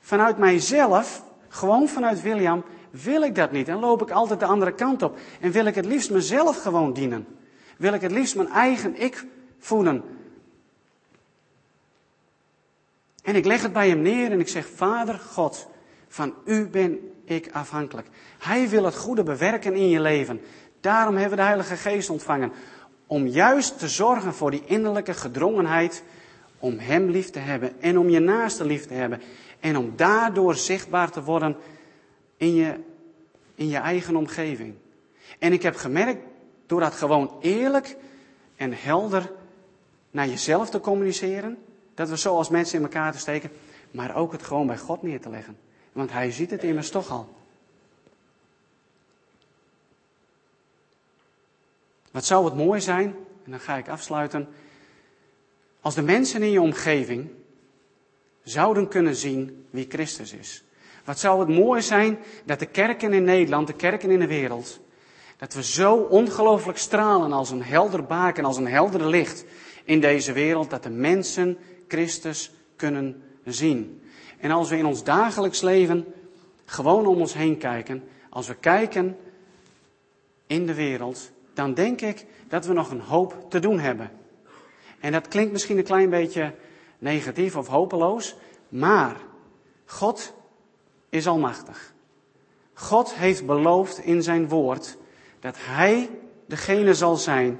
Vanuit 0.00 0.38
mijzelf, 0.38 1.24
gewoon 1.48 1.88
vanuit 1.88 2.22
William, 2.22 2.64
wil 2.90 3.22
ik 3.22 3.34
dat 3.34 3.52
niet. 3.52 3.68
En 3.68 3.80
loop 3.80 4.02
ik 4.02 4.10
altijd 4.10 4.40
de 4.40 4.46
andere 4.46 4.72
kant 4.72 5.02
op. 5.02 5.18
En 5.40 5.50
wil 5.50 5.64
ik 5.64 5.74
het 5.74 5.84
liefst 5.84 6.10
mezelf 6.10 6.62
gewoon 6.62 6.92
dienen. 6.92 7.26
Wil 7.76 7.92
ik 7.92 8.00
het 8.00 8.12
liefst 8.12 8.36
mijn 8.36 8.48
eigen 8.48 9.00
ik 9.00 9.26
voeden. 9.58 10.04
En 13.24 13.34
ik 13.34 13.44
leg 13.44 13.62
het 13.62 13.72
bij 13.72 13.88
hem 13.88 14.02
neer 14.02 14.30
en 14.30 14.40
ik 14.40 14.48
zeg, 14.48 14.66
Vader 14.74 15.18
God, 15.18 15.68
van 16.08 16.34
u 16.44 16.66
ben 16.68 17.12
ik 17.24 17.48
afhankelijk. 17.52 18.06
Hij 18.38 18.68
wil 18.68 18.84
het 18.84 18.96
goede 18.96 19.22
bewerken 19.22 19.74
in 19.74 19.88
je 19.88 20.00
leven. 20.00 20.40
Daarom 20.80 21.14
hebben 21.14 21.30
we 21.30 21.36
de 21.36 21.48
Heilige 21.48 21.76
Geest 21.76 22.10
ontvangen. 22.10 22.52
Om 23.06 23.26
juist 23.26 23.78
te 23.78 23.88
zorgen 23.88 24.34
voor 24.34 24.50
die 24.50 24.62
innerlijke 24.66 25.14
gedrongenheid 25.14 26.02
om 26.58 26.78
Hem 26.78 27.10
lief 27.10 27.30
te 27.30 27.38
hebben 27.38 27.80
en 27.80 27.98
om 27.98 28.08
je 28.08 28.20
naaste 28.20 28.64
lief 28.64 28.86
te 28.86 28.94
hebben. 28.94 29.22
En 29.60 29.76
om 29.76 29.92
daardoor 29.96 30.54
zichtbaar 30.54 31.10
te 31.10 31.22
worden 31.22 31.56
in 32.36 32.54
je, 32.54 32.74
in 33.54 33.68
je 33.68 33.76
eigen 33.76 34.16
omgeving. 34.16 34.74
En 35.38 35.52
ik 35.52 35.62
heb 35.62 35.76
gemerkt, 35.76 36.22
door 36.66 36.80
dat 36.80 36.94
gewoon 36.94 37.36
eerlijk 37.40 37.96
en 38.56 38.72
helder 38.72 39.30
naar 40.10 40.28
jezelf 40.28 40.70
te 40.70 40.80
communiceren, 40.80 41.58
dat 41.94 42.08
we 42.08 42.18
zo 42.18 42.36
als 42.36 42.48
mensen 42.48 42.76
in 42.78 42.84
elkaar 42.84 43.12
te 43.12 43.18
steken, 43.18 43.50
maar 43.90 44.16
ook 44.16 44.32
het 44.32 44.42
gewoon 44.42 44.66
bij 44.66 44.78
God 44.78 45.02
neer 45.02 45.20
te 45.20 45.28
leggen. 45.28 45.58
Want 45.92 46.12
Hij 46.12 46.30
ziet 46.30 46.50
het 46.50 46.62
immers 46.62 46.90
toch 46.90 47.10
al. 47.10 47.28
Wat 52.10 52.24
zou 52.24 52.44
het 52.44 52.54
mooi 52.54 52.80
zijn, 52.80 53.16
en 53.44 53.50
dan 53.50 53.60
ga 53.60 53.76
ik 53.76 53.88
afsluiten, 53.88 54.48
als 55.80 55.94
de 55.94 56.02
mensen 56.02 56.42
in 56.42 56.50
je 56.50 56.60
omgeving 56.60 57.30
zouden 58.42 58.88
kunnen 58.88 59.16
zien 59.16 59.66
wie 59.70 59.86
Christus 59.88 60.32
is. 60.32 60.64
Wat 61.04 61.18
zou 61.18 61.40
het 61.40 61.48
mooi 61.48 61.82
zijn 61.82 62.18
dat 62.44 62.58
de 62.58 62.66
kerken 62.66 63.12
in 63.12 63.24
Nederland, 63.24 63.66
de 63.66 63.72
kerken 63.72 64.10
in 64.10 64.18
de 64.18 64.26
wereld, 64.26 64.80
dat 65.36 65.54
we 65.54 65.62
zo 65.62 65.94
ongelooflijk 65.94 66.78
stralen 66.78 67.32
als 67.32 67.50
een 67.50 67.62
helder 67.62 68.04
baken, 68.04 68.44
als 68.44 68.56
een 68.56 68.68
helder 68.68 69.06
licht 69.06 69.44
in 69.84 70.00
deze 70.00 70.32
wereld, 70.32 70.70
dat 70.70 70.82
de 70.82 70.90
mensen 70.90 71.58
Christus 71.88 72.52
kunnen 72.76 73.22
zien. 73.44 74.02
En 74.38 74.50
als 74.50 74.68
we 74.68 74.76
in 74.76 74.86
ons 74.86 75.04
dagelijks 75.04 75.60
leven 75.60 76.06
gewoon 76.64 77.06
om 77.06 77.20
ons 77.20 77.34
heen 77.34 77.58
kijken, 77.58 78.04
als 78.30 78.46
we 78.46 78.54
kijken 78.54 79.16
in 80.46 80.66
de 80.66 80.74
wereld, 80.74 81.30
dan 81.54 81.74
denk 81.74 82.00
ik 82.00 82.26
dat 82.48 82.66
we 82.66 82.72
nog 82.72 82.90
een 82.90 83.00
hoop 83.00 83.46
te 83.48 83.58
doen 83.58 83.78
hebben. 83.78 84.10
En 85.00 85.12
dat 85.12 85.28
klinkt 85.28 85.52
misschien 85.52 85.78
een 85.78 85.84
klein 85.84 86.10
beetje 86.10 86.54
negatief 86.98 87.56
of 87.56 87.66
hopeloos, 87.66 88.36
maar 88.68 89.16
God 89.84 90.34
is 91.08 91.26
almachtig. 91.26 91.92
God 92.72 93.14
heeft 93.14 93.46
beloofd 93.46 93.98
in 93.98 94.22
zijn 94.22 94.48
woord 94.48 94.96
dat 95.40 95.56
Hij 95.58 96.10
degene 96.46 96.94
zal 96.94 97.16
zijn, 97.16 97.58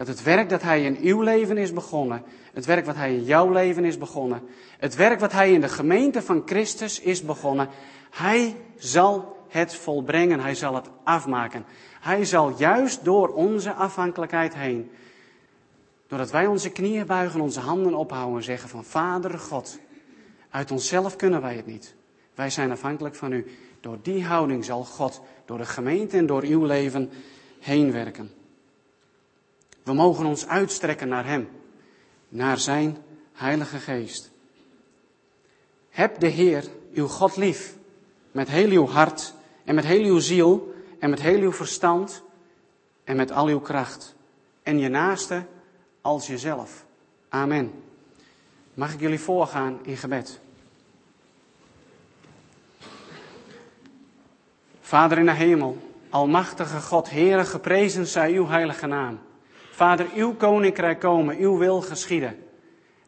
dat 0.00 0.08
het 0.08 0.22
werk 0.22 0.48
dat 0.48 0.62
Hij 0.62 0.84
in 0.84 0.98
uw 1.00 1.20
leven 1.20 1.58
is 1.58 1.72
begonnen, 1.72 2.22
het 2.52 2.64
werk 2.64 2.86
wat 2.86 2.94
Hij 2.94 3.14
in 3.14 3.24
jouw 3.24 3.50
leven 3.50 3.84
is 3.84 3.98
begonnen, 3.98 4.42
het 4.78 4.94
werk 4.94 5.20
wat 5.20 5.32
Hij 5.32 5.52
in 5.52 5.60
de 5.60 5.68
gemeente 5.68 6.22
van 6.22 6.42
Christus 6.46 7.00
is 7.00 7.22
begonnen, 7.22 7.68
Hij 8.10 8.56
zal 8.76 9.36
het 9.48 9.74
volbrengen, 9.74 10.40
Hij 10.40 10.54
zal 10.54 10.74
het 10.74 10.90
afmaken. 11.04 11.64
Hij 12.00 12.24
zal 12.24 12.54
juist 12.56 13.04
door 13.04 13.28
onze 13.28 13.72
afhankelijkheid 13.72 14.54
heen, 14.54 14.90
doordat 16.06 16.30
wij 16.30 16.46
onze 16.46 16.70
knieën 16.70 17.06
buigen, 17.06 17.40
onze 17.40 17.60
handen 17.60 17.94
ophouden 17.94 18.36
en 18.36 18.42
zeggen 18.42 18.68
van 18.68 18.84
Vader 18.84 19.38
God, 19.38 19.78
uit 20.50 20.70
onszelf 20.70 21.16
kunnen 21.16 21.40
wij 21.40 21.56
het 21.56 21.66
niet. 21.66 21.94
Wij 22.34 22.50
zijn 22.50 22.70
afhankelijk 22.70 23.14
van 23.14 23.32
u. 23.32 23.46
Door 23.80 23.98
die 24.02 24.24
houding 24.24 24.64
zal 24.64 24.84
God 24.84 25.20
door 25.44 25.58
de 25.58 25.66
gemeente 25.66 26.16
en 26.16 26.26
door 26.26 26.42
uw 26.42 26.64
leven 26.64 27.10
heen 27.58 27.92
werken. 27.92 28.39
We 29.90 29.96
mogen 29.96 30.26
ons 30.26 30.46
uitstrekken 30.46 31.08
naar 31.08 31.26
Hem, 31.26 31.48
naar 32.28 32.58
Zijn 32.58 32.96
Heilige 33.32 33.78
Geest. 33.78 34.30
Heb 35.88 36.18
de 36.18 36.26
Heer, 36.26 36.64
uw 36.94 37.06
God 37.06 37.36
lief, 37.36 37.76
met 38.32 38.48
heel 38.48 38.70
uw 38.70 38.86
hart 38.86 39.34
en 39.64 39.74
met 39.74 39.84
heel 39.84 40.04
uw 40.04 40.18
ziel 40.18 40.74
en 40.98 41.10
met 41.10 41.20
heel 41.20 41.40
uw 41.40 41.52
verstand 41.52 42.22
en 43.04 43.16
met 43.16 43.32
al 43.32 43.46
uw 43.46 43.60
kracht. 43.60 44.14
En 44.62 44.78
je 44.78 44.88
naaste 44.88 45.46
als 46.00 46.26
jezelf. 46.26 46.84
Amen. 47.28 47.82
Mag 48.74 48.92
ik 48.92 49.00
jullie 49.00 49.20
voorgaan 49.20 49.78
in 49.82 49.96
gebed? 49.96 50.40
Vader 54.80 55.18
in 55.18 55.26
de 55.26 55.32
hemel, 55.32 55.78
almachtige 56.10 56.80
God, 56.80 57.10
Heere, 57.10 57.44
geprezen 57.44 58.06
zij 58.06 58.32
uw 58.32 58.46
heilige 58.46 58.86
naam. 58.86 59.28
Vader, 59.80 60.06
uw 60.14 60.34
koninkrijk 60.34 61.00
komen, 61.00 61.36
uw 61.38 61.58
wil 61.58 61.80
geschieden. 61.80 62.36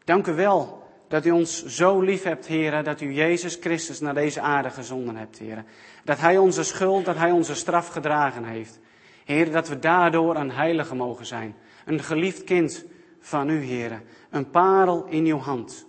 Dank 0.04 0.26
u 0.26 0.32
wel 0.32 0.82
dat 1.08 1.24
u 1.24 1.30
ons 1.30 1.64
zo 1.64 2.00
lief 2.00 2.22
hebt, 2.22 2.46
heren, 2.46 2.84
dat 2.84 3.00
u 3.00 3.12
Jezus 3.12 3.58
Christus 3.60 4.00
naar 4.00 4.14
deze 4.14 4.40
aarde 4.40 4.70
gezonden 4.70 5.16
hebt, 5.16 5.38
heren. 5.38 5.66
Dat 6.04 6.18
hij 6.18 6.38
onze 6.38 6.62
schuld, 6.62 7.04
dat 7.04 7.16
hij 7.16 7.30
onze 7.30 7.54
straf 7.54 7.88
gedragen 7.88 8.44
heeft. 8.44 8.78
Heer, 9.24 9.50
dat 9.50 9.68
we 9.68 9.78
daardoor 9.78 10.36
een 10.36 10.50
heilige 10.50 10.94
mogen 10.94 11.26
zijn. 11.26 11.54
Een 11.84 12.02
geliefd 12.02 12.44
kind 12.44 12.84
van 13.20 13.48
u, 13.48 13.62
heren. 13.62 14.02
Een 14.30 14.50
parel 14.50 15.06
in 15.08 15.24
uw 15.24 15.38
hand. 15.38 15.86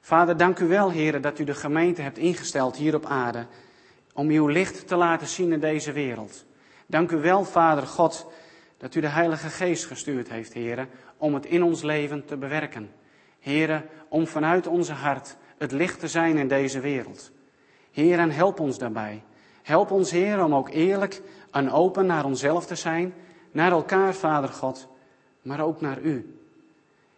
Vader, 0.00 0.36
dank 0.36 0.58
u 0.58 0.68
wel, 0.68 0.90
heren, 0.90 1.22
dat 1.22 1.38
u 1.38 1.44
de 1.44 1.54
gemeente 1.54 2.02
hebt 2.02 2.18
ingesteld 2.18 2.76
hier 2.76 2.94
op 2.94 3.06
aarde. 3.06 3.46
Om 4.14 4.28
uw 4.28 4.46
licht 4.46 4.86
te 4.86 4.96
laten 4.96 5.26
zien 5.26 5.52
in 5.52 5.60
deze 5.60 5.92
wereld. 5.92 6.44
Dank 6.86 7.10
u 7.10 7.16
wel, 7.16 7.44
Vader 7.44 7.86
God, 7.86 8.26
dat 8.78 8.94
u 8.94 9.00
de 9.00 9.08
Heilige 9.08 9.48
Geest 9.48 9.86
gestuurd 9.86 10.28
heeft, 10.28 10.52
heren, 10.52 10.88
om 11.16 11.34
het 11.34 11.46
in 11.46 11.62
ons 11.62 11.82
leven 11.82 12.24
te 12.24 12.36
bewerken. 12.36 12.90
Heren, 13.40 13.84
om 14.08 14.26
vanuit 14.26 14.66
onze 14.66 14.92
hart 14.92 15.36
het 15.58 15.72
licht 15.72 16.00
te 16.00 16.08
zijn 16.08 16.36
in 16.36 16.48
deze 16.48 16.80
wereld. 16.80 17.30
Heren, 17.90 18.30
help 18.30 18.60
ons 18.60 18.78
daarbij. 18.78 19.22
Help 19.62 19.90
ons, 19.90 20.10
Heer, 20.10 20.44
om 20.44 20.54
ook 20.54 20.70
eerlijk 20.70 21.22
en 21.50 21.70
open 21.70 22.06
naar 22.06 22.24
onszelf 22.24 22.66
te 22.66 22.74
zijn, 22.74 23.14
naar 23.50 23.70
elkaar, 23.70 24.14
Vader 24.14 24.48
God, 24.48 24.88
maar 25.42 25.60
ook 25.60 25.80
naar 25.80 26.00
U. 26.00 26.38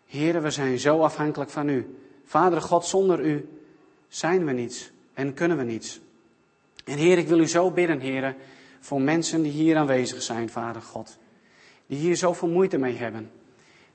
Heren, 0.07 0.43
we 0.43 0.51
zijn 0.51 0.79
zo 0.79 1.01
afhankelijk 1.01 1.51
van 1.51 1.69
U. 1.69 1.99
Vader 2.25 2.61
God, 2.61 2.87
zonder 2.87 3.21
U 3.21 3.49
zijn 4.09 4.45
we 4.45 4.53
niets 4.53 4.91
en 5.15 5.35
kunnen 5.35 5.57
we 5.57 5.65
niets. 5.65 6.01
En 6.85 6.99
Heer, 6.99 7.19
ik 7.19 7.29
wil 7.29 7.39
U 7.39 7.47
zo 7.47 7.71
bidden, 7.71 8.01
Heren, 8.01 8.37
voor 8.81 9.01
mensen 9.01 9.43
die 9.43 9.53
hier 9.53 9.77
aanwezig 9.77 10.23
zijn, 10.23 10.51
Vader 10.51 10.83
God. 10.83 11.19
Die 11.91 11.99
hier 11.99 12.17
zoveel 12.17 12.49
moeite 12.49 12.79
mee 12.79 12.97
hebben. 12.97 13.31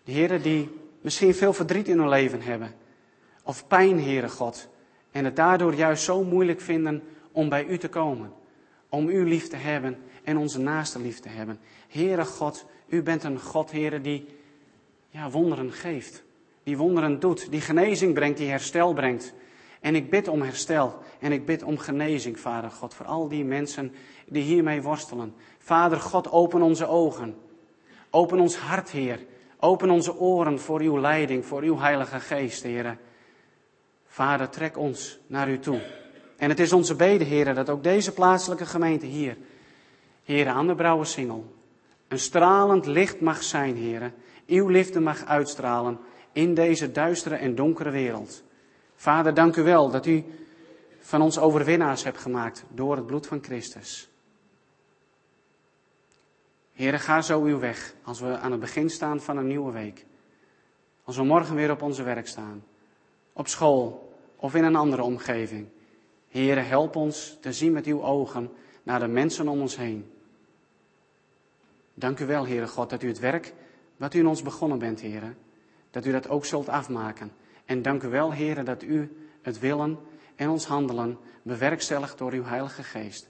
De 0.03 0.11
Heren 0.11 0.41
die 0.41 0.69
misschien 1.01 1.33
veel 1.33 1.53
verdriet 1.53 1.87
in 1.87 1.99
hun 1.99 2.09
leven 2.09 2.41
hebben. 2.41 2.75
Of 3.43 3.67
pijn, 3.67 4.03
Heere 4.03 4.29
God. 4.29 4.67
En 5.11 5.25
het 5.25 5.35
daardoor 5.35 5.73
juist 5.73 6.03
zo 6.03 6.23
moeilijk 6.23 6.61
vinden 6.61 7.03
om 7.31 7.49
bij 7.49 7.65
U 7.65 7.77
te 7.77 7.89
komen. 7.89 8.33
Om 8.89 9.09
U 9.09 9.27
lief 9.27 9.47
te 9.47 9.55
hebben 9.55 9.97
en 10.23 10.37
onze 10.37 10.59
naaste 10.59 10.99
lief 10.99 11.19
te 11.19 11.29
hebben. 11.29 11.59
Heere 11.87 12.25
God, 12.25 12.65
U 12.87 13.03
bent 13.03 13.23
een 13.23 13.39
God, 13.39 13.71
Heere, 13.71 14.01
die 14.01 14.25
ja, 15.09 15.29
wonderen 15.29 15.71
geeft. 15.71 16.23
Die 16.63 16.77
wonderen 16.77 17.19
doet, 17.19 17.51
die 17.51 17.61
genezing 17.61 18.13
brengt, 18.13 18.37
die 18.37 18.49
herstel 18.49 18.93
brengt. 18.93 19.33
En 19.79 19.95
ik 19.95 20.09
bid 20.09 20.27
om 20.27 20.41
herstel 20.41 20.97
en 21.19 21.31
ik 21.31 21.45
bid 21.45 21.63
om 21.63 21.77
genezing, 21.77 22.39
Vader 22.39 22.71
God, 22.71 22.93
voor 22.93 23.05
al 23.05 23.27
die 23.27 23.45
mensen 23.45 23.93
die 24.25 24.43
hiermee 24.43 24.81
worstelen. 24.81 25.33
Vader 25.59 25.99
God, 25.99 26.31
open 26.31 26.61
onze 26.61 26.87
ogen. 26.87 27.35
Open 28.15 28.39
ons 28.39 28.55
hart, 28.55 28.89
Heer. 28.89 29.19
Open 29.59 29.89
onze 29.89 30.17
oren 30.17 30.59
voor 30.59 30.79
uw 30.79 30.99
leiding, 30.99 31.45
voor 31.45 31.61
uw 31.61 31.79
Heilige 31.79 32.19
Geest, 32.19 32.63
Heer. 32.63 32.97
Vader, 34.05 34.49
trek 34.49 34.77
ons 34.77 35.19
naar 35.27 35.49
u 35.49 35.59
toe. 35.59 35.81
En 36.37 36.49
het 36.49 36.59
is 36.59 36.73
onze 36.73 36.95
bede, 36.95 37.23
Heer, 37.23 37.55
dat 37.55 37.69
ook 37.69 37.83
deze 37.83 38.13
plaatselijke 38.13 38.65
gemeente 38.65 39.05
hier, 39.05 39.37
Heer, 40.23 40.47
aan 40.47 40.67
de 40.67 40.75
Brouwersingel, 40.75 41.53
een 42.07 42.19
stralend 42.19 42.85
licht 42.85 43.21
mag 43.21 43.43
zijn, 43.43 43.75
Heer. 43.75 44.13
Uw 44.47 44.67
liefde 44.67 44.99
mag 44.99 45.25
uitstralen 45.25 45.99
in 46.31 46.53
deze 46.53 46.91
duistere 46.91 47.35
en 47.35 47.55
donkere 47.55 47.89
wereld. 47.89 48.43
Vader, 48.95 49.33
dank 49.33 49.55
u 49.55 49.63
wel 49.63 49.89
dat 49.89 50.05
u 50.05 50.23
van 50.99 51.21
ons 51.21 51.39
overwinnaars 51.39 52.03
hebt 52.03 52.19
gemaakt 52.19 52.65
door 52.69 52.95
het 52.95 53.05
bloed 53.05 53.27
van 53.27 53.43
Christus. 53.43 54.09
Heere, 56.75 56.99
ga 56.99 57.21
zo 57.21 57.41
uw 57.41 57.59
weg 57.59 57.95
als 58.03 58.19
we 58.19 58.37
aan 58.37 58.51
het 58.51 58.59
begin 58.59 58.89
staan 58.89 59.21
van 59.21 59.37
een 59.37 59.47
nieuwe 59.47 59.71
week. 59.71 60.05
Als 61.03 61.17
we 61.17 61.23
morgen 61.23 61.55
weer 61.55 61.71
op 61.71 61.81
onze 61.81 62.03
werk 62.03 62.27
staan, 62.27 62.63
op 63.33 63.47
school 63.47 64.13
of 64.35 64.55
in 64.55 64.63
een 64.63 64.75
andere 64.75 65.03
omgeving. 65.03 65.67
Heere, 66.29 66.59
help 66.59 66.95
ons 66.95 67.37
te 67.41 67.53
zien 67.53 67.71
met 67.71 67.85
uw 67.85 68.03
ogen 68.03 68.51
naar 68.83 68.99
de 68.99 69.07
mensen 69.07 69.47
om 69.47 69.61
ons 69.61 69.77
heen. 69.77 70.11
Dank 71.93 72.19
u 72.19 72.25
wel, 72.25 72.47
Heere 72.47 72.67
God, 72.67 72.89
dat 72.89 73.03
u 73.03 73.07
het 73.07 73.19
werk 73.19 73.53
wat 73.97 74.13
u 74.13 74.19
in 74.19 74.27
ons 74.27 74.41
begonnen 74.41 74.79
bent, 74.79 75.01
Heere, 75.01 75.33
dat 75.91 76.05
u 76.05 76.11
dat 76.11 76.29
ook 76.29 76.45
zult 76.45 76.69
afmaken. 76.69 77.31
En 77.65 77.81
dank 77.81 78.03
u 78.03 78.07
wel, 78.07 78.33
Heere, 78.33 78.63
dat 78.63 78.83
u 78.83 79.17
het 79.41 79.59
willen 79.59 79.99
en 80.35 80.49
ons 80.49 80.65
handelen 80.65 81.17
bewerkstelligt 81.41 82.17
door 82.17 82.31
uw 82.31 82.43
Heilige 82.43 82.83
Geest. 82.83 83.29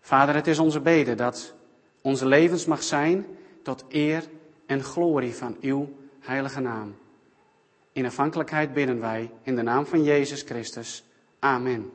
Vader, 0.00 0.34
het 0.34 0.46
is 0.46 0.58
onze 0.58 0.80
bede 0.80 1.14
dat 1.14 1.54
onze 2.02 2.26
levens 2.26 2.64
mag 2.66 2.82
zijn 2.82 3.26
tot 3.62 3.84
eer 3.88 4.24
en 4.66 4.82
glorie 4.82 5.34
van 5.34 5.56
uw 5.60 5.88
heilige 6.20 6.60
naam. 6.60 6.96
In 7.92 8.06
afhankelijkheid 8.06 8.72
bidden 8.72 9.00
wij 9.00 9.30
in 9.42 9.56
de 9.56 9.62
naam 9.62 9.86
van 9.86 10.02
Jezus 10.02 10.42
Christus. 10.42 11.04
Amen. 11.38 11.90